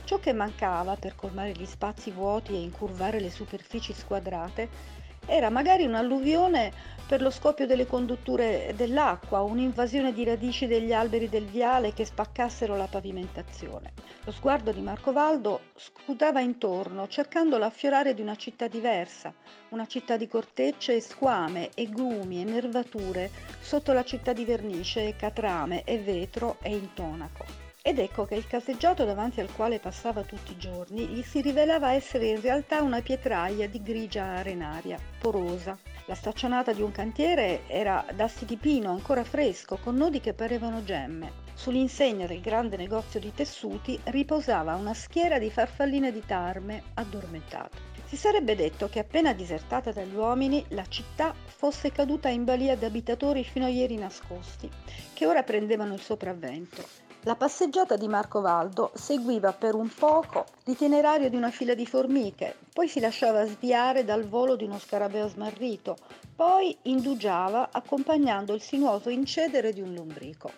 Ciò 0.03 0.19
che 0.19 0.33
mancava 0.33 0.95
per 0.95 1.15
colmare 1.15 1.51
gli 1.51 1.65
spazi 1.65 2.11
vuoti 2.11 2.53
e 2.53 2.61
incurvare 2.61 3.19
le 3.19 3.29
superfici 3.29 3.93
squadrate 3.93 4.99
era 5.25 5.49
magari 5.49 5.85
un'alluvione 5.85 6.71
per 7.07 7.21
lo 7.21 7.29
scoppio 7.29 7.67
delle 7.67 7.85
condutture 7.85 8.73
dell'acqua 8.75 9.41
un'invasione 9.41 10.13
di 10.13 10.23
radici 10.23 10.65
degli 10.65 10.93
alberi 10.93 11.29
del 11.29 11.45
viale 11.45 11.93
che 11.93 12.05
spaccassero 12.05 12.75
la 12.75 12.87
pavimentazione. 12.87 13.93
Lo 14.23 14.31
sguardo 14.31 14.71
di 14.71 14.81
Marco 14.81 15.11
Valdo 15.11 15.61
scrutava 15.75 16.41
intorno, 16.41 17.07
cercando 17.07 17.57
l'affiorare 17.57 18.13
di 18.13 18.21
una 18.21 18.35
città 18.35 18.67
diversa, 18.67 19.33
una 19.69 19.85
città 19.85 20.17
di 20.17 20.27
cortecce 20.27 20.95
e 20.95 21.01
squame 21.01 21.69
e 21.75 21.89
grumi 21.89 22.41
e 22.41 22.45
nervature 22.45 23.29
sotto 23.59 23.93
la 23.93 24.03
città 24.03 24.33
di 24.33 24.45
vernice 24.45 25.07
e 25.07 25.15
catrame 25.15 25.83
e 25.83 25.99
vetro 25.99 26.57
e 26.61 26.75
intonaco. 26.75 27.60
Ed 27.83 27.97
ecco 27.97 28.25
che 28.25 28.35
il 28.35 28.45
caseggiato 28.45 29.05
davanti 29.05 29.41
al 29.41 29.51
quale 29.51 29.79
passava 29.79 30.21
tutti 30.21 30.51
i 30.51 30.57
giorni 30.57 31.07
gli 31.07 31.23
si 31.23 31.41
rivelava 31.41 31.93
essere 31.93 32.27
in 32.27 32.39
realtà 32.39 32.83
una 32.83 33.01
pietraia 33.01 33.67
di 33.67 33.81
grigia 33.81 34.23
arenaria, 34.35 34.99
porosa. 35.19 35.75
La 36.05 36.13
staccionata 36.13 36.73
di 36.73 36.83
un 36.83 36.91
cantiere 36.91 37.61
era 37.65 38.05
d'asti 38.13 38.45
di 38.45 38.57
pino 38.57 38.91
ancora 38.91 39.23
fresco, 39.23 39.79
con 39.81 39.95
nodi 39.95 40.19
che 40.19 40.33
parevano 40.33 40.83
gemme. 40.83 41.31
Sull'insegna 41.55 42.27
del 42.27 42.39
grande 42.39 42.77
negozio 42.77 43.19
di 43.19 43.33
tessuti 43.33 43.99
riposava 44.05 44.75
una 44.75 44.93
schiera 44.93 45.39
di 45.39 45.49
farfalline 45.49 46.11
di 46.11 46.23
tarme 46.23 46.83
addormentate. 46.93 47.89
Si 48.05 48.15
sarebbe 48.15 48.55
detto 48.55 48.89
che 48.89 48.99
appena 48.99 49.33
disertata 49.33 49.91
dagli 49.91 50.13
uomini, 50.13 50.63
la 50.69 50.85
città 50.87 51.33
fosse 51.45 51.91
caduta 51.91 52.29
in 52.29 52.43
balia 52.43 52.75
di 52.75 52.85
abitatori 52.85 53.43
fino 53.43 53.65
a 53.65 53.69
ieri 53.69 53.95
nascosti, 53.95 54.69
che 55.13 55.25
ora 55.25 55.41
prendevano 55.41 55.95
il 55.95 56.01
sopravvento. 56.01 57.09
La 57.25 57.35
passeggiata 57.35 57.97
di 57.97 58.07
Marco 58.07 58.41
Valdo 58.41 58.89
seguiva 58.95 59.53
per 59.53 59.75
un 59.75 59.87
poco 59.93 60.47
l'itinerario 60.63 61.29
di 61.29 61.35
una 61.35 61.51
fila 61.51 61.75
di 61.75 61.85
formiche, 61.85 62.55
poi 62.73 62.87
si 62.87 62.99
lasciava 62.99 63.45
sviare 63.45 64.03
dal 64.03 64.27
volo 64.27 64.55
di 64.55 64.63
uno 64.63 64.79
scarabeo 64.79 65.27
smarrito, 65.27 65.97
poi 66.35 66.75
indugiava 66.83 67.69
accompagnando 67.71 68.55
il 68.55 68.61
sinuoso 68.61 69.09
incedere 69.09 69.71
di 69.71 69.81
un 69.81 69.93
lombrico. 69.93 70.51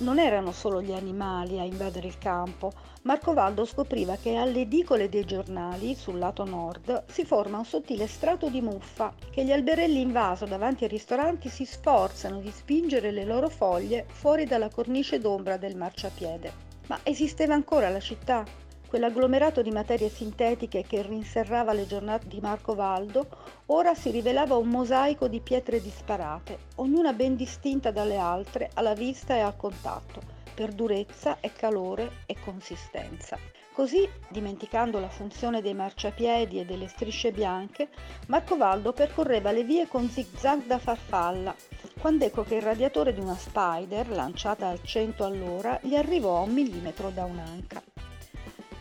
Non 0.00 0.18
erano 0.18 0.50
solo 0.50 0.80
gli 0.80 0.92
animali 0.92 1.58
a 1.58 1.62
invadere 1.62 2.06
il 2.06 2.16
campo, 2.16 2.72
Marcovaldo 3.02 3.66
scopriva 3.66 4.16
che 4.16 4.34
alle 4.36 4.60
edicole 4.60 5.10
dei 5.10 5.26
giornali, 5.26 5.94
sul 5.94 6.18
lato 6.18 6.44
nord, 6.44 7.04
si 7.06 7.26
forma 7.26 7.58
un 7.58 7.66
sottile 7.66 8.06
strato 8.06 8.48
di 8.48 8.62
muffa 8.62 9.12
che 9.30 9.44
gli 9.44 9.52
alberelli 9.52 10.00
in 10.00 10.10
vaso 10.10 10.46
davanti 10.46 10.84
ai 10.84 10.90
ristoranti 10.90 11.50
si 11.50 11.66
sforzano 11.66 12.40
di 12.40 12.50
spingere 12.50 13.10
le 13.10 13.26
loro 13.26 13.50
foglie 13.50 14.06
fuori 14.08 14.46
dalla 14.46 14.70
cornice 14.70 15.18
d'ombra 15.18 15.58
del 15.58 15.76
marciapiede. 15.76 16.52
Ma 16.86 16.98
esisteva 17.02 17.52
ancora 17.52 17.90
la 17.90 18.00
città? 18.00 18.44
Quell'agglomerato 18.90 19.62
di 19.62 19.70
materie 19.70 20.08
sintetiche 20.08 20.82
che 20.82 21.02
rinserrava 21.02 21.72
le 21.72 21.86
giornate 21.86 22.26
di 22.26 22.40
Marco 22.40 22.74
Valdo 22.74 23.24
ora 23.66 23.94
si 23.94 24.10
rivelava 24.10 24.56
un 24.56 24.66
mosaico 24.66 25.28
di 25.28 25.38
pietre 25.38 25.80
disparate, 25.80 26.58
ognuna 26.74 27.12
ben 27.12 27.36
distinta 27.36 27.92
dalle 27.92 28.16
altre 28.16 28.68
alla 28.74 28.94
vista 28.94 29.36
e 29.36 29.38
al 29.38 29.54
contatto, 29.56 30.20
per 30.52 30.72
durezza 30.72 31.38
e 31.38 31.52
calore 31.52 32.24
e 32.26 32.34
consistenza. 32.42 33.38
Così, 33.72 34.08
dimenticando 34.28 34.98
la 34.98 35.08
funzione 35.08 35.62
dei 35.62 35.74
marciapiedi 35.74 36.58
e 36.58 36.64
delle 36.64 36.88
strisce 36.88 37.30
bianche, 37.30 37.90
Marco 38.26 38.56
Valdo 38.56 38.92
percorreva 38.92 39.52
le 39.52 39.62
vie 39.62 39.86
con 39.86 40.08
zigzag 40.08 40.64
da 40.64 40.78
farfalla, 40.80 41.54
quando 42.00 42.24
ecco 42.24 42.42
che 42.42 42.56
il 42.56 42.62
radiatore 42.62 43.14
di 43.14 43.20
una 43.20 43.36
Spider, 43.36 44.08
lanciata 44.08 44.66
al 44.66 44.82
100 44.82 45.24
all'ora, 45.24 45.78
gli 45.80 45.94
arrivò 45.94 46.38
a 46.38 46.40
un 46.40 46.52
millimetro 46.52 47.10
da 47.10 47.24
un'anca 47.24 47.80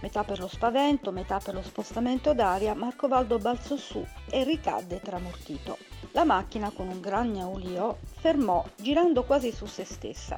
metà 0.02 0.24
per 0.24 0.40
lo 0.40 0.48
spavento, 0.48 1.12
metà 1.12 1.40
per 1.40 1.54
lo 1.54 1.62
spostamento 1.62 2.34
d'aria, 2.34 2.74
Marcovaldo 2.74 3.38
balzò 3.38 3.76
su 3.76 4.06
e 4.30 4.44
ricadde 4.44 5.00
tramortito. 5.00 5.78
La 6.12 6.24
macchina, 6.24 6.72
con 6.72 6.88
un 6.88 7.00
gran 7.00 7.32
gnaulio, 7.32 8.00
fermò, 8.20 8.66
girando 8.76 9.24
quasi 9.24 9.52
su 9.52 9.66
se 9.66 9.84
stessa. 9.84 10.38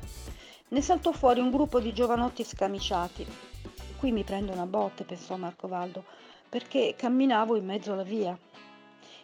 Ne 0.69 0.81
saltò 0.81 1.11
fuori 1.11 1.39
un 1.39 1.51
gruppo 1.51 1.79
di 1.79 1.93
giovanotti 1.93 2.43
scamiciati. 2.43 3.25
Qui 3.97 4.11
mi 4.11 4.23
prendo 4.23 4.51
una 4.51 4.65
botte, 4.65 5.03
pensò 5.03 5.35
Marcovaldo, 5.35 6.03
perché 6.49 6.95
camminavo 6.97 7.55
in 7.55 7.65
mezzo 7.65 7.93
alla 7.93 8.03
via. 8.03 8.37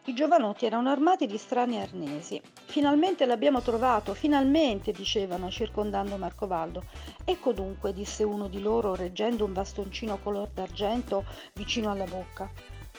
I 0.07 0.13
giovanotti 0.13 0.65
erano 0.65 0.89
armati 0.89 1.25
di 1.25 1.37
strani 1.37 1.81
arnesi. 1.81 2.41
Finalmente 2.63 3.25
l'abbiamo 3.25 3.59
trovato, 3.59 4.13
finalmente, 4.13 4.93
dicevano, 4.93 5.51
circondando 5.51 6.15
Marcovaldo. 6.15 6.85
Ecco 7.25 7.51
dunque, 7.51 7.91
disse 7.91 8.23
uno 8.23 8.47
di 8.47 8.61
loro, 8.61 8.95
reggendo 8.95 9.43
un 9.43 9.51
bastoncino 9.51 10.17
color 10.23 10.47
d'argento 10.53 11.25
vicino 11.55 11.91
alla 11.91 12.05
bocca. 12.05 12.49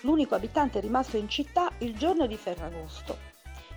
L'unico 0.03 0.35
abitante 0.35 0.81
rimasto 0.81 1.17
in 1.17 1.31
città 1.31 1.71
il 1.79 1.97
giorno 1.97 2.27
di 2.27 2.37
Ferragosto. 2.37 3.17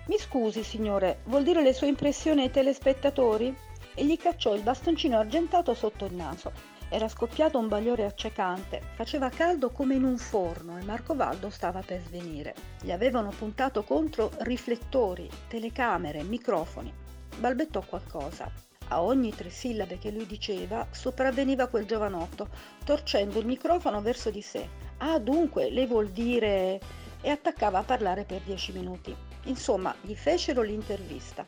Mi 0.08 0.18
scusi, 0.18 0.62
signore, 0.62 1.20
vuol 1.24 1.42
dire 1.42 1.62
le 1.62 1.72
sue 1.72 1.86
impressioni 1.86 2.42
ai 2.42 2.50
telespettatori? 2.50 3.56
E 3.94 4.04
gli 4.04 4.18
cacciò 4.18 4.54
il 4.54 4.60
bastoncino 4.60 5.16
argentato 5.16 5.72
sotto 5.72 6.04
il 6.04 6.12
naso. 6.12 6.71
Era 6.94 7.08
scoppiato 7.08 7.58
un 7.58 7.68
bagliore 7.68 8.04
accecante, 8.04 8.82
faceva 8.96 9.30
caldo 9.30 9.70
come 9.70 9.94
in 9.94 10.04
un 10.04 10.18
forno 10.18 10.76
e 10.76 10.82
Marcovaldo 10.82 11.48
stava 11.48 11.80
per 11.80 12.02
svenire. 12.02 12.54
Gli 12.82 12.90
avevano 12.90 13.30
puntato 13.30 13.82
contro 13.82 14.30
riflettori, 14.40 15.26
telecamere, 15.48 16.22
microfoni. 16.22 16.92
Balbettò 17.38 17.80
qualcosa. 17.80 18.52
A 18.88 19.00
ogni 19.00 19.34
tre 19.34 19.48
sillabe 19.48 19.96
che 19.96 20.10
lui 20.10 20.26
diceva 20.26 20.86
sopravveniva 20.90 21.68
quel 21.68 21.86
giovanotto, 21.86 22.50
torcendo 22.84 23.38
il 23.38 23.46
microfono 23.46 24.02
verso 24.02 24.28
di 24.28 24.42
sé. 24.42 24.68
Ah, 24.98 25.18
dunque, 25.18 25.70
lei 25.70 25.86
vuol 25.86 26.10
dire... 26.10 26.78
e 27.22 27.30
attaccava 27.30 27.78
a 27.78 27.84
parlare 27.84 28.24
per 28.24 28.42
dieci 28.42 28.70
minuti. 28.70 29.16
Insomma, 29.44 29.94
gli 30.02 30.14
fecero 30.14 30.60
l'intervista. 30.60 31.46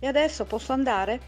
E 0.00 0.08
adesso 0.08 0.44
posso 0.44 0.72
andare? 0.72 1.20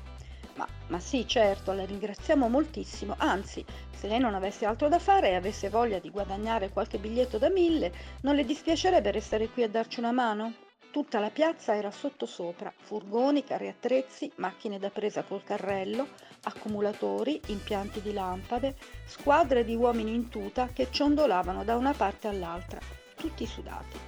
Ma, 0.57 0.67
ma 0.89 1.01
sì, 1.01 1.27
certo, 1.27 1.73
la 1.73 1.85
ringraziamo 1.85 2.49
moltissimo. 2.49 3.15
Anzi, 3.19 3.65
se 3.91 4.07
lei 4.07 4.21
non 4.21 4.35
avesse 4.35 4.67
altro 4.67 4.89
da 4.89 4.99
fare 4.99 5.31
e 5.31 5.35
avesse 5.35 5.69
voglia 5.69 5.99
di 5.99 6.11
guadagnare 6.11 6.71
qualche 6.71 6.99
biglietto 6.99 7.39
da 7.39 7.51
mille, 7.51 7.93
non 8.23 8.35
le 8.35 8.45
dispiacerebbe 8.45 9.11
restare 9.11 9.49
qui 9.49 9.65
a 9.65 9.69
darci 9.69 9.99
una 9.99 10.13
mano? 10.13 10.53
Tutta 10.95 11.19
la 11.19 11.31
piazza 11.31 11.75
era 11.75 11.91
sottosopra, 11.91 12.73
furgoni, 12.77 13.43
carri 13.43 13.67
attrezzi, 13.67 14.31
macchine 14.37 14.79
da 14.79 14.91
presa 14.91 15.25
col 15.25 15.43
carrello, 15.43 16.07
accumulatori, 16.43 17.41
impianti 17.47 18.01
di 18.01 18.13
lampade, 18.13 18.77
squadre 19.05 19.65
di 19.65 19.75
uomini 19.75 20.15
in 20.15 20.29
tuta 20.29 20.69
che 20.73 20.91
ciondolavano 20.93 21.65
da 21.65 21.75
una 21.75 21.95
parte 21.95 22.29
all'altra, 22.29 22.79
tutti 23.17 23.45
sudati. 23.45 23.99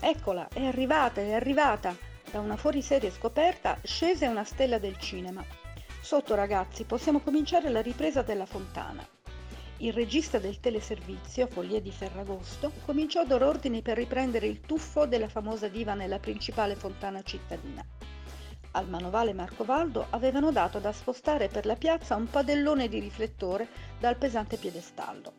Eccola, 0.00 0.48
è 0.52 0.64
arrivata, 0.64 1.20
è 1.20 1.34
arrivata! 1.34 2.10
Da 2.32 2.40
una 2.40 2.56
fuoriserie 2.56 3.10
scoperta 3.10 3.76
scese 3.82 4.26
una 4.26 4.44
stella 4.44 4.78
del 4.78 4.96
cinema. 4.96 5.44
Sotto 6.00 6.34
ragazzi, 6.34 6.84
possiamo 6.84 7.20
cominciare 7.20 7.68
la 7.68 7.82
ripresa 7.82 8.22
della 8.22 8.46
fontana. 8.46 9.06
Il 9.76 9.92
regista 9.92 10.38
del 10.38 10.58
teleservizio, 10.58 11.46
Foglie 11.46 11.82
di 11.82 11.92
Ferragosto, 11.92 12.72
cominciò 12.86 13.20
a 13.20 13.26
dar 13.26 13.42
ordini 13.42 13.82
per 13.82 13.98
riprendere 13.98 14.46
il 14.46 14.62
tuffo 14.62 15.04
della 15.04 15.28
famosa 15.28 15.68
diva 15.68 15.92
nella 15.92 16.18
principale 16.18 16.74
fontana 16.74 17.20
cittadina. 17.22 17.84
Al 18.70 18.88
manovale 18.88 19.34
Marcovaldo 19.34 20.06
avevano 20.08 20.50
dato 20.52 20.78
da 20.78 20.92
spostare 20.92 21.48
per 21.48 21.66
la 21.66 21.76
piazza 21.76 22.16
un 22.16 22.30
padellone 22.30 22.88
di 22.88 22.98
riflettore 22.98 23.68
dal 24.00 24.16
pesante 24.16 24.56
piedestallo. 24.56 25.34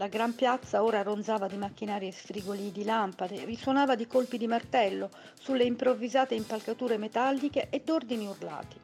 La 0.00 0.06
gran 0.06 0.32
piazza 0.36 0.84
ora 0.84 1.02
ronzava 1.02 1.48
di 1.48 1.56
macchinari 1.56 2.06
e 2.06 2.12
sfrigoli 2.12 2.70
di 2.70 2.84
lampade, 2.84 3.44
risuonava 3.44 3.96
di 3.96 4.06
colpi 4.06 4.38
di 4.38 4.46
martello 4.46 5.10
sulle 5.34 5.64
improvvisate 5.64 6.36
impalcature 6.36 6.96
metalliche 6.98 7.68
e 7.68 7.82
d'ordini 7.84 8.28
urlati. 8.28 8.80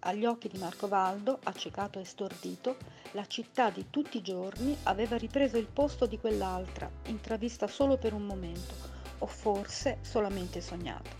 Agli 0.00 0.24
occhi 0.24 0.48
di 0.48 0.56
Marcovaldo, 0.56 1.38
accecato 1.42 1.98
e 1.98 2.06
stordito, 2.06 2.78
la 3.10 3.26
città 3.26 3.68
di 3.68 3.90
tutti 3.90 4.16
i 4.16 4.22
giorni 4.22 4.74
aveva 4.84 5.18
ripreso 5.18 5.58
il 5.58 5.66
posto 5.66 6.06
di 6.06 6.18
quell'altra, 6.18 6.90
intravista 7.08 7.66
solo 7.66 7.98
per 7.98 8.14
un 8.14 8.22
momento, 8.22 8.72
o 9.18 9.26
forse 9.26 9.98
solamente 10.00 10.62
sognata. 10.62 11.10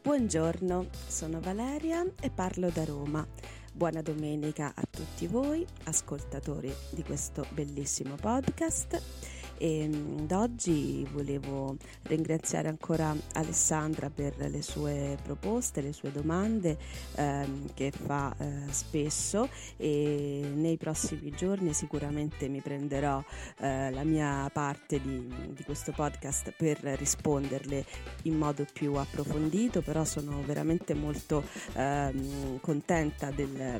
Buongiorno, 0.00 0.86
sono 1.08 1.40
Valeria 1.40 2.06
e 2.20 2.30
parlo 2.30 2.70
da 2.70 2.84
Roma. 2.84 3.43
Buona 3.76 4.02
domenica 4.02 4.72
a 4.72 4.82
tutti 4.88 5.26
voi, 5.26 5.66
ascoltatori 5.86 6.72
di 6.90 7.02
questo 7.02 7.44
bellissimo 7.50 8.14
podcast 8.14 9.02
e 9.58 9.88
mm, 9.88 10.26
oggi 10.32 11.06
volevo 11.12 11.76
ringraziare 12.02 12.68
ancora 12.68 13.14
Alessandra 13.34 14.10
per 14.10 14.34
le 14.38 14.62
sue 14.62 15.16
proposte, 15.22 15.80
le 15.80 15.92
sue 15.92 16.10
domande 16.10 16.76
ehm, 17.14 17.74
che 17.74 17.92
fa 17.92 18.34
eh, 18.38 18.72
spesso. 18.72 19.48
E 19.76 20.50
nei 20.54 20.76
prossimi 20.76 21.30
giorni 21.30 21.72
sicuramente 21.72 22.48
mi 22.48 22.60
prenderò 22.60 23.22
eh, 23.58 23.90
la 23.90 24.04
mia 24.04 24.50
parte 24.52 25.00
di, 25.00 25.32
di, 25.50 25.62
questo 25.64 25.92
podcast 25.92 26.52
per 26.56 26.78
risponderle 26.78 27.84
in 28.22 28.36
modo 28.36 28.66
più 28.72 28.94
approfondito, 28.94 29.82
però 29.82 30.04
sono 30.04 30.42
veramente 30.42 30.94
molto 30.94 31.44
ehm, 31.74 32.60
contenta 32.60 33.30
del, 33.30 33.78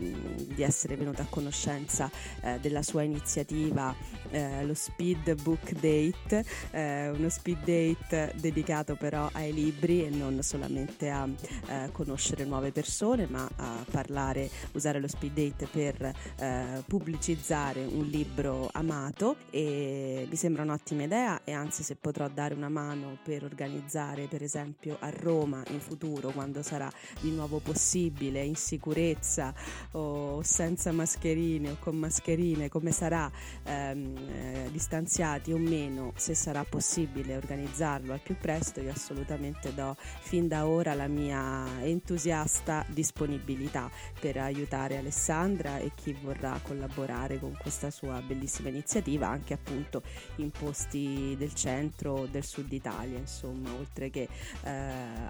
di 0.54 0.62
essere 0.62 0.96
venuta 0.96 1.22
a 1.22 1.26
conoscenza 1.28 2.10
eh, 2.42 2.58
della 2.60 2.82
sua 2.82 3.02
iniziativa, 3.02 3.94
eh, 4.30 4.64
lo 4.64 4.74
Speed 4.74 5.42
Book 5.42 5.64
book 5.64 5.73
date, 5.78 6.44
eh, 6.70 7.10
uno 7.10 7.28
speed 7.28 7.58
date 7.64 8.32
dedicato 8.36 8.96
però 8.96 9.28
ai 9.32 9.52
libri 9.52 10.04
e 10.04 10.10
non 10.10 10.42
solamente 10.42 11.10
a 11.10 11.28
eh, 11.68 11.90
conoscere 11.92 12.44
nuove 12.44 12.72
persone, 12.72 13.26
ma 13.26 13.48
a 13.56 13.84
parlare, 13.90 14.50
usare 14.72 15.00
lo 15.00 15.08
speed 15.08 15.32
date 15.32 15.66
per 15.66 16.14
eh, 16.36 16.82
pubblicizzare 16.86 17.84
un 17.84 18.04
libro 18.06 18.68
amato. 18.72 19.36
E 19.50 20.26
mi 20.28 20.36
sembra 20.36 20.62
un'ottima 20.62 21.02
idea 21.04 21.40
e 21.44 21.52
anzi 21.52 21.82
se 21.82 21.96
potrò 21.96 22.28
dare 22.28 22.54
una 22.54 22.68
mano 22.68 23.18
per 23.22 23.44
organizzare 23.44 24.26
per 24.26 24.42
esempio 24.42 24.96
a 25.00 25.10
Roma 25.10 25.62
in 25.70 25.80
futuro 25.80 26.30
quando 26.30 26.62
sarà 26.62 26.90
di 27.20 27.30
nuovo 27.30 27.58
possibile 27.58 28.42
in 28.42 28.56
sicurezza 28.56 29.54
o 29.92 30.42
senza 30.42 30.92
mascherine 30.92 31.70
o 31.70 31.76
con 31.78 31.96
mascherine 31.96 32.68
come 32.68 32.92
sarà 32.92 33.30
ehm, 33.64 34.16
eh, 34.16 34.68
distanziati 34.70 35.52
o 35.54 35.58
meno, 35.58 36.12
se 36.16 36.34
sarà 36.34 36.64
possibile 36.64 37.36
organizzarlo 37.36 38.12
al 38.12 38.20
più 38.20 38.36
presto, 38.36 38.80
io 38.80 38.90
assolutamente 38.90 39.74
do 39.74 39.96
fin 39.98 40.48
da 40.48 40.66
ora 40.66 40.94
la 40.94 41.06
mia 41.06 41.64
entusiasta 41.82 42.84
disponibilità 42.88 43.90
per 44.18 44.36
aiutare 44.36 44.96
Alessandra 44.96 45.78
e 45.78 45.92
chi 45.94 46.12
vorrà 46.12 46.58
collaborare 46.62 47.38
con 47.38 47.56
questa 47.60 47.90
sua 47.90 48.20
bellissima 48.20 48.68
iniziativa, 48.68 49.28
anche 49.28 49.54
appunto 49.54 50.02
in 50.36 50.50
posti 50.50 51.34
del 51.38 51.54
centro 51.54 52.26
del 52.30 52.44
sud 52.44 52.72
Italia, 52.72 53.18
insomma, 53.18 53.72
oltre 53.72 54.10
che 54.10 54.28
eh, 54.62 54.70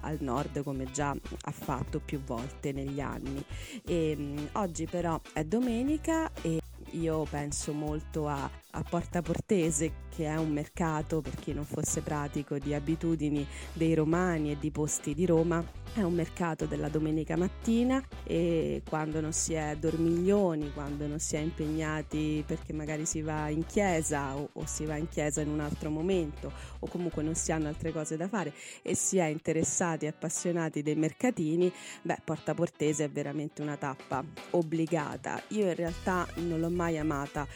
al 0.01 0.17
nord 0.19 0.63
come 0.63 0.91
già 0.91 1.09
ha 1.11 1.51
fatto 1.51 1.99
più 1.99 2.21
volte 2.23 2.71
negli 2.71 2.99
anni. 2.99 3.43
E, 3.85 4.15
mh, 4.15 4.49
oggi 4.53 4.85
però 4.85 5.19
è 5.33 5.43
domenica 5.43 6.31
e 6.41 6.61
io 6.91 7.23
penso 7.29 7.73
molto 7.73 8.27
a, 8.27 8.49
a 8.75 8.83
Porta 8.83 9.21
Portese, 9.21 10.03
che 10.09 10.25
è 10.25 10.35
un 10.35 10.51
mercato, 10.51 11.21
per 11.21 11.35
chi 11.35 11.53
non 11.53 11.63
fosse 11.63 12.01
pratico, 12.01 12.57
di 12.57 12.73
abitudini 12.73 13.45
dei 13.73 13.93
romani 13.93 14.51
e 14.51 14.57
di 14.59 14.69
posti 14.69 15.13
di 15.13 15.25
Roma. 15.25 15.63
È 15.93 16.01
un 16.01 16.13
mercato 16.13 16.65
della 16.65 16.89
domenica 16.89 17.37
mattina 17.37 18.03
e 18.25 18.81
quando 18.87 19.21
non 19.21 19.31
si 19.31 19.53
è 19.53 19.77
dormiglioni, 19.77 20.73
quando 20.73 21.07
non 21.07 21.19
si 21.19 21.37
è 21.37 21.39
impegnati 21.39 22.43
perché 22.45 22.73
magari 22.73 23.05
si 23.05 23.21
va 23.21 23.47
in 23.47 23.65
chiesa 23.65 24.35
o, 24.35 24.49
o 24.51 24.65
si 24.65 24.83
va 24.83 24.97
in 24.97 25.07
chiesa 25.07 25.39
in 25.39 25.47
un 25.47 25.61
altro 25.61 25.89
momento 25.89 26.51
o 26.79 26.87
comunque 26.87 27.23
non 27.23 27.35
si 27.35 27.53
hanno 27.53 27.69
altre 27.69 27.93
cose 27.93 28.17
da 28.17 28.27
fare 28.27 28.51
e 28.81 28.93
si 28.93 29.19
è 29.19 29.27
interessati 29.27 30.03
e 30.03 30.09
appassionati 30.09 30.81
dei 30.81 30.95
mercatini, 30.95 31.71
beh, 32.01 32.17
Porta 32.25 32.53
Portese 32.53 33.05
è 33.05 33.09
veramente 33.09 33.61
una 33.61 33.77
tappa 33.77 34.21
obbligata. 34.49 35.41
Io 35.49 35.65
in 35.65 35.75
realtà 35.75 36.27
non 36.35 36.59
l'ho 36.59 36.69
mai 36.69 36.97
amata 36.97 37.47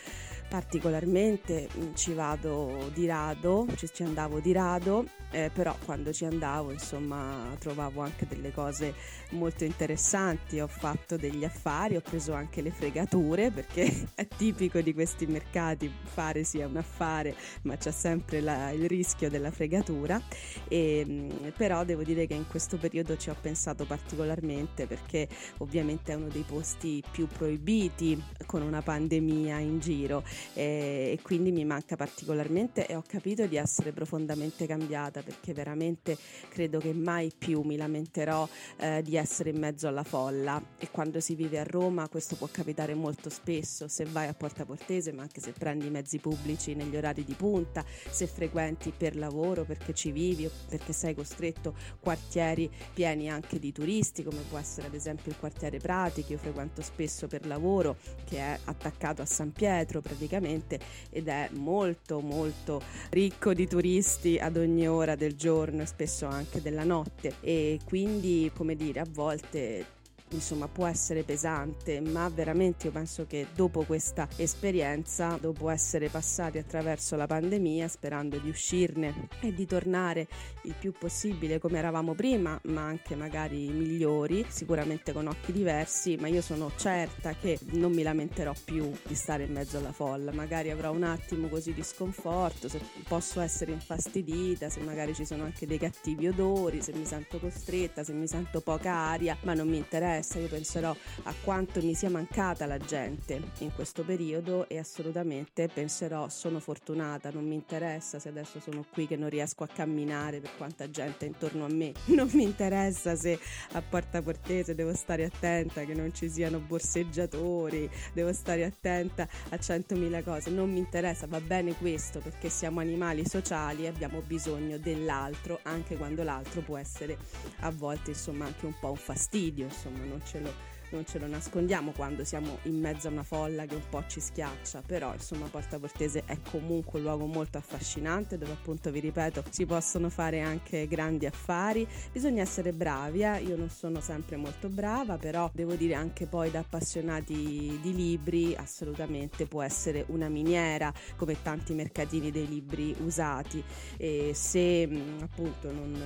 particolarmente 0.49 1.69
ci 1.93 2.13
vado 2.13 2.89
di 2.93 3.05
rado, 3.05 3.67
ci, 3.75 4.03
andavo 4.03 4.39
di 4.39 4.51
rado, 4.51 5.05
eh, 5.31 5.49
però 5.53 5.75
quando 5.85 6.11
ci 6.11 6.25
andavo 6.25 6.71
insomma 6.71 7.55
trovavo 7.59 8.01
anche 8.01 8.27
delle 8.27 8.51
cose 8.51 8.93
molto 9.31 9.63
interessanti, 9.63 10.59
ho 10.59 10.67
fatto 10.67 11.17
degli 11.17 11.43
affari, 11.43 11.95
ho 11.95 12.01
preso 12.01 12.33
anche 12.33 12.61
le 12.61 12.71
fregature 12.71 13.51
perché 13.51 14.07
è 14.15 14.27
tipico 14.27 14.81
di 14.81 14.93
questi 14.93 15.25
mercati 15.25 15.91
fare 16.03 16.43
sia 16.43 16.67
un 16.67 16.77
affare 16.77 17.35
ma 17.63 17.77
c'è 17.77 17.91
sempre 17.91 18.41
la, 18.41 18.71
il 18.71 18.87
rischio 18.87 19.29
della 19.29 19.51
fregatura, 19.51 20.21
e, 20.67 21.05
mm, 21.07 21.29
però 21.55 21.83
devo 21.83 22.03
dire 22.03 22.25
che 22.25 22.33
in 22.33 22.47
questo 22.47 22.77
periodo 22.77 23.17
ci 23.17 23.29
ho 23.29 23.35
pensato 23.39 23.85
particolarmente 23.85 24.87
perché 24.87 25.27
ovviamente 25.57 26.11
è 26.11 26.15
uno 26.15 26.27
dei 26.27 26.43
posti 26.43 27.03
più 27.11 27.27
proibiti 27.27 28.21
con 28.45 28.61
una 28.61 28.81
pandemia 28.81 29.59
in 29.59 29.79
giro. 29.79 30.23
E, 30.53 31.17
e 31.17 31.19
quindi 31.21 31.51
mi 31.51 31.65
manca 31.65 31.95
particolarmente 31.95 32.87
e 32.87 32.95
ho 32.95 33.03
capito 33.05 33.45
di 33.45 33.55
essere 33.55 33.91
profondamente 33.91 34.65
cambiata 34.65 35.18
perché 35.21 35.53
veramente 35.53 36.17
credo 36.49 36.79
che 36.79 36.93
mai 36.93 37.31
più 37.37 37.61
mi 37.61 37.77
lamenterò 37.77 38.47
eh, 38.77 39.01
di 39.01 39.15
essere 39.15 39.49
in 39.49 39.59
mezzo 39.59 39.87
alla 39.87 40.03
folla. 40.03 40.61
E 40.77 40.89
quando 40.91 41.19
si 41.19 41.35
vive 41.35 41.59
a 41.59 41.63
Roma 41.63 42.07
questo 42.07 42.35
può 42.35 42.47
capitare 42.51 42.93
molto 42.93 43.29
spesso. 43.29 43.87
Se 43.87 44.05
vai 44.05 44.27
a 44.27 44.33
Porta 44.33 44.65
Portese 44.65 45.11
ma 45.11 45.23
anche 45.23 45.41
se 45.41 45.51
prendi 45.51 45.87
i 45.87 45.91
mezzi 45.91 46.19
pubblici 46.19 46.75
negli 46.75 46.95
orari 46.95 47.23
di 47.23 47.33
punta, 47.33 47.83
se 48.09 48.27
frequenti 48.27 48.93
per 48.95 49.15
lavoro 49.15 49.63
perché 49.63 49.93
ci 49.93 50.11
vivi 50.11 50.45
o 50.45 50.51
perché 50.67 50.93
sei 50.93 51.15
costretto 51.15 51.75
quartieri 51.99 52.69
pieni 52.93 53.29
anche 53.29 53.59
di 53.59 53.71
turisti 53.71 54.23
come 54.23 54.41
può 54.49 54.57
essere 54.57 54.87
ad 54.87 54.93
esempio 54.93 55.31
il 55.31 55.37
quartiere 55.37 55.77
Prati 55.79 56.23
che 56.23 56.33
io 56.33 56.39
frequento 56.39 56.81
spesso 56.81 57.27
per 57.27 57.45
lavoro 57.45 57.97
che 58.25 58.37
è 58.37 58.59
attaccato 58.65 59.21
a 59.21 59.25
San 59.25 59.51
Pietro 59.51 60.01
praticamente 60.01 60.79
ed 61.09 61.27
è 61.27 61.49
molto 61.53 62.19
molto 62.19 62.81
ricco 63.11 63.53
di 63.53 63.67
turisti 63.67 64.37
ad 64.37 64.57
ogni 64.57 64.87
ora 64.87 65.08
del 65.15 65.35
giorno 65.35 65.81
e 65.81 65.85
spesso 65.85 66.25
anche 66.25 66.61
della 66.61 66.83
notte. 66.83 67.35
E 67.41 67.79
quindi 67.85 68.51
come 68.53 68.75
dire 68.75 68.99
a 68.99 69.07
volte 69.09 69.97
insomma 70.31 70.67
può 70.67 70.85
essere 70.85 71.23
pesante, 71.23 71.99
ma 72.01 72.29
veramente 72.29 72.87
io 72.87 72.91
penso 72.91 73.25
che 73.25 73.47
dopo 73.53 73.83
questa 73.83 74.27
esperienza, 74.35 75.37
dopo 75.39 75.69
essere 75.69 76.09
passati 76.09 76.57
attraverso 76.57 77.15
la 77.15 77.27
pandemia, 77.27 77.87
sperando 77.87 78.37
di 78.37 78.49
uscirne 78.49 79.27
e 79.41 79.53
di 79.53 79.65
tornare 79.65 80.27
il 80.63 80.75
più 80.77 80.91
possibile 80.91 81.59
come 81.59 81.77
eravamo 81.77 82.13
prima, 82.13 82.59
ma 82.65 82.81
anche 82.81 83.15
magari 83.15 83.67
migliori, 83.69 84.45
sicuramente 84.47 85.13
con 85.13 85.27
occhi 85.27 85.51
diversi, 85.51 86.17
ma 86.19 86.27
io 86.27 86.41
sono 86.41 86.71
certa 86.75 87.33
che 87.33 87.57
non 87.71 87.91
mi 87.91 88.03
lamenterò 88.03 88.53
più 88.63 88.91
di 89.07 89.15
stare 89.15 89.43
in 89.43 89.53
mezzo 89.53 89.77
alla 89.77 89.91
folla, 89.91 90.31
magari 90.31 90.69
avrò 90.69 90.91
un 90.91 91.03
attimo 91.03 91.47
così 91.47 91.73
di 91.73 91.83
sconforto, 91.83 92.67
se 92.67 92.79
posso 93.07 93.41
essere 93.41 93.71
infastidita, 93.71 94.69
se 94.69 94.79
magari 94.81 95.13
ci 95.13 95.25
sono 95.25 95.43
anche 95.43 95.65
dei 95.65 95.77
cattivi 95.77 96.27
odori, 96.27 96.81
se 96.81 96.93
mi 96.93 97.05
sento 97.05 97.39
costretta, 97.39 98.03
se 98.03 98.13
mi 98.13 98.27
sento 98.27 98.61
poca 98.61 98.93
aria, 98.93 99.37
ma 99.41 99.53
non 99.53 99.67
mi 99.67 99.77
interessa 99.77 100.18
interessa, 100.19 100.39
io 100.39 100.47
penserò 100.47 100.95
a 101.23 101.33
quanto 101.43 101.81
mi 101.81 101.93
sia 101.93 102.09
mancata 102.09 102.65
la 102.65 102.77
gente 102.77 103.41
in 103.59 103.73
questo 103.73 104.03
periodo 104.03 104.67
e 104.67 104.77
assolutamente 104.77 105.67
penserò 105.67 106.29
sono 106.29 106.59
fortunata, 106.59 107.31
non 107.31 107.47
mi 107.47 107.55
interessa 107.55 108.19
se 108.19 108.29
adesso 108.29 108.59
sono 108.59 108.85
qui 108.91 109.07
che 109.07 109.15
non 109.15 109.29
riesco 109.29 109.63
a 109.63 109.67
camminare 109.67 110.39
per 110.39 110.51
quanta 110.57 110.89
gente 110.89 111.25
è 111.25 111.29
intorno 111.29 111.65
a 111.65 111.69
me, 111.69 111.93
non 112.07 112.29
mi 112.33 112.43
interessa 112.43 113.15
se 113.15 113.39
a 113.73 113.81
Porta 113.81 114.21
Portese 114.21 114.75
devo 114.75 114.93
stare 114.93 115.25
attenta 115.25 115.83
che 115.83 115.93
non 115.93 116.13
ci 116.13 116.29
siano 116.29 116.59
borseggiatori, 116.59 117.89
devo 118.13 118.33
stare 118.33 118.65
attenta 118.65 119.27
a 119.49 119.57
centomila 119.57 120.21
cose, 120.21 120.49
non 120.49 120.71
mi 120.71 120.79
interessa, 120.79 121.27
va 121.27 121.39
bene 121.39 121.75
questo 121.75 122.19
perché 122.19 122.49
siamo 122.49 122.79
animali 122.79 123.25
sociali 123.25 123.85
e 123.85 123.87
abbiamo 123.87 124.21
bisogno 124.21 124.77
dell'altro 124.77 125.59
anche 125.63 125.95
quando 125.95 126.23
l'altro 126.23 126.61
può 126.61 126.77
essere 126.77 127.17
a 127.59 127.71
volte 127.71 128.11
insomma 128.11 128.45
anche 128.45 128.65
un 128.65 128.73
po' 128.79 128.91
un 128.91 128.97
fastidio, 128.97 129.65
insomma 129.65 130.08
non 130.09 130.21
ce 130.25 130.39
lo 130.39 130.51
non 130.91 131.05
ce 131.05 131.19
lo 131.19 131.27
nascondiamo 131.27 131.91
quando 131.91 132.23
siamo 132.23 132.59
in 132.63 132.79
mezzo 132.79 133.07
a 133.07 133.11
una 133.11 133.23
folla 133.23 133.65
che 133.65 133.75
un 133.75 133.87
po' 133.89 134.03
ci 134.07 134.19
schiaccia, 134.19 134.81
però 134.85 135.13
insomma 135.13 135.47
Porta 135.47 135.77
Portese 135.79 136.23
è 136.25 136.37
comunque 136.49 136.99
un 136.99 137.05
luogo 137.05 137.25
molto 137.25 137.57
affascinante 137.57 138.37
dove 138.37 138.51
appunto 138.51 138.91
vi 138.91 138.99
ripeto 138.99 139.43
si 139.49 139.65
possono 139.65 140.09
fare 140.09 140.41
anche 140.41 140.87
grandi 140.87 141.25
affari, 141.25 141.87
bisogna 142.11 142.41
essere 142.41 142.73
bravi, 142.73 143.21
eh? 143.23 143.41
io 143.41 143.55
non 143.55 143.69
sono 143.69 144.01
sempre 144.01 144.35
molto 144.37 144.69
brava, 144.69 145.17
però 145.17 145.49
devo 145.53 145.75
dire 145.75 145.93
anche 145.93 146.25
poi 146.25 146.49
da 146.51 146.59
appassionati 146.59 147.79
di 147.81 147.95
libri 147.95 148.55
assolutamente 148.55 149.45
può 149.45 149.61
essere 149.61 150.05
una 150.07 150.29
miniera 150.29 150.91
come 151.15 151.41
tanti 151.41 151.73
mercatini 151.73 152.31
dei 152.31 152.47
libri 152.47 152.95
usati 152.99 153.63
e 153.97 154.31
se 154.33 154.87
mm, 154.87 155.21
appunto 155.21 155.71
non, 155.71 156.01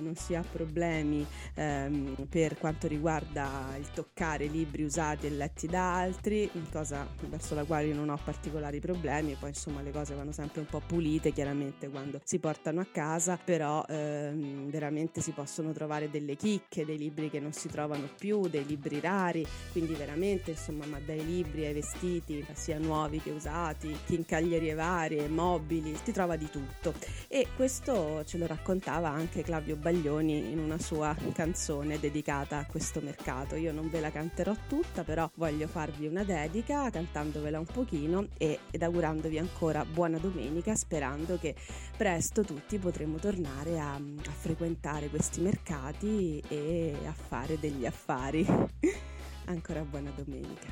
non 0.00 0.14
si 0.14 0.34
ha 0.34 0.42
problemi 0.42 1.26
ehm, 1.54 2.26
per 2.28 2.56
quanto 2.58 2.86
riguarda 2.86 3.74
il 3.78 3.90
toccare 3.90 4.27
cercare 4.28 4.46
libri 4.46 4.82
usati 4.82 5.26
e 5.26 5.30
letti 5.30 5.66
da 5.66 5.96
altri, 5.96 6.50
cosa 6.70 7.06
verso 7.28 7.54
la 7.54 7.64
quale 7.64 7.92
non 7.92 8.10
ho 8.10 8.18
particolari 8.22 8.78
problemi, 8.78 9.36
poi 9.38 9.50
insomma 9.50 9.80
le 9.80 9.90
cose 9.90 10.14
vanno 10.14 10.32
sempre 10.32 10.60
un 10.60 10.66
po' 10.66 10.82
pulite 10.84 11.32
chiaramente 11.32 11.88
quando 11.88 12.20
si 12.24 12.38
portano 12.38 12.80
a 12.80 12.86
casa, 12.90 13.38
però 13.42 13.84
ehm, 13.88 14.68
veramente 14.68 15.22
si 15.22 15.30
possono 15.30 15.72
trovare 15.72 16.10
delle 16.10 16.36
chicche, 16.36 16.84
dei 16.84 16.98
libri 16.98 17.30
che 17.30 17.40
non 17.40 17.52
si 17.52 17.68
trovano 17.68 18.08
più, 18.18 18.48
dei 18.48 18.66
libri 18.66 19.00
rari, 19.00 19.46
quindi 19.72 19.94
veramente 19.94 20.50
insomma 20.50 20.84
ma 20.84 21.00
dai 21.00 21.24
libri 21.24 21.64
ai 21.64 21.72
vestiti, 21.72 22.44
sia 22.52 22.78
nuovi 22.78 23.20
che 23.20 23.30
usati, 23.30 23.96
chincaglierie 24.04 24.74
varie, 24.74 25.28
mobili, 25.28 25.96
si 26.02 26.12
trova 26.12 26.36
di 26.36 26.50
tutto 26.50 26.92
e 27.28 27.46
questo 27.56 28.24
ce 28.24 28.36
lo 28.36 28.46
raccontava 28.46 29.08
anche 29.08 29.42
Claudio 29.42 29.76
Baglioni 29.76 30.50
in 30.52 30.58
una 30.58 30.78
sua 30.78 31.16
canzone 31.32 31.98
dedicata 31.98 32.58
a 32.58 32.66
questo 32.66 33.00
mercato. 33.00 33.56
Io 33.56 33.72
non 33.72 33.88
ve 33.88 34.00
la 34.00 34.10
canterò 34.18 34.52
tutta, 34.66 35.04
però 35.04 35.30
voglio 35.34 35.68
farvi 35.68 36.08
una 36.08 36.24
dedica 36.24 36.90
cantandovela 36.90 37.60
un 37.60 37.66
pochino 37.66 38.26
e, 38.36 38.58
ed 38.72 38.82
augurandovi 38.82 39.38
ancora 39.38 39.84
buona 39.84 40.18
domenica, 40.18 40.74
sperando 40.74 41.38
che 41.38 41.54
presto 41.96 42.42
tutti 42.42 42.78
potremo 42.78 43.18
tornare 43.18 43.78
a, 43.78 43.94
a 43.94 44.30
frequentare 44.36 45.08
questi 45.08 45.40
mercati 45.40 46.42
e 46.48 46.96
a 47.06 47.12
fare 47.12 47.60
degli 47.60 47.86
affari. 47.86 48.44
ancora 49.46 49.82
buona 49.82 50.10
domenica. 50.10 50.66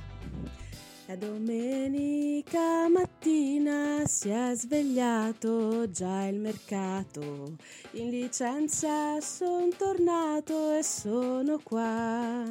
La 1.06 1.14
domenica 1.14 2.88
mattina 2.88 4.02
si 4.06 4.28
è 4.28 4.54
svegliato 4.56 5.88
già 5.88 6.26
il 6.26 6.40
mercato. 6.40 7.54
In 7.92 8.10
licenza 8.10 9.20
son 9.20 9.70
tornato 9.76 10.76
e 10.76 10.82
sono 10.82 11.60
qua 11.62 12.44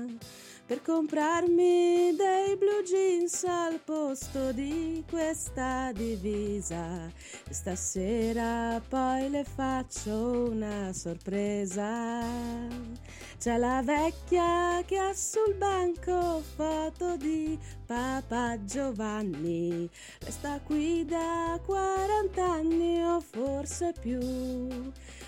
per 0.65 0.81
comprarmi 0.81 2.15
dei 2.15 2.57
blue 2.57 2.81
jeans 2.83 3.43
al 3.43 3.79
posto 3.83 4.51
di 4.51 5.03
questa 5.07 5.91
divisa. 5.93 7.11
Stasera 7.49 8.81
poi 8.87 9.29
le 9.29 9.43
faccio 9.43 10.49
una 10.49 10.91
sorpresa. 10.91 12.23
C'è 13.37 13.57
la 13.57 13.83
vecchia 13.83 14.81
che 14.85 14.97
ha 14.97 15.13
sul 15.13 15.53
banco 15.55 16.41
foto 16.55 17.15
di 17.15 17.59
Papa 17.85 18.57
Giovanni. 18.63 19.89
Sta 20.27 20.59
qui 20.63 21.05
da 21.05 21.59
40 21.63 22.43
anni 22.43 23.03
o 23.03 23.21
forse 23.21 23.93
più. 23.99 24.19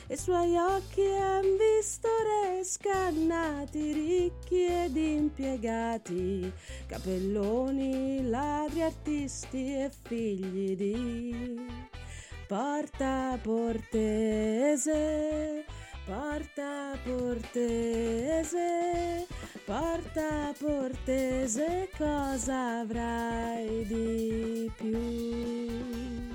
E 0.07 0.13
i 0.13 0.17
suoi 0.17 0.57
occhi 0.57 1.05
han 1.05 1.43
visto 1.57 2.07
re 2.07 2.63
scannati, 2.63 3.91
ricchi 3.91 4.65
ed 4.65 4.95
impiegati, 4.95 6.51
capelloni, 6.87 8.27
ladri, 8.27 8.81
artisti 8.81 9.73
e 9.75 9.91
figli 10.03 10.75
di 10.75 11.65
Porta 12.47 13.37
Portese. 13.41 14.95
Porta 16.05 16.97
Portese, 17.03 18.57
Porta 19.67 20.53
Portese, 20.57 21.89
cosa 21.97 22.79
avrai 22.79 23.83
di 23.85 24.71
più? 24.77 26.26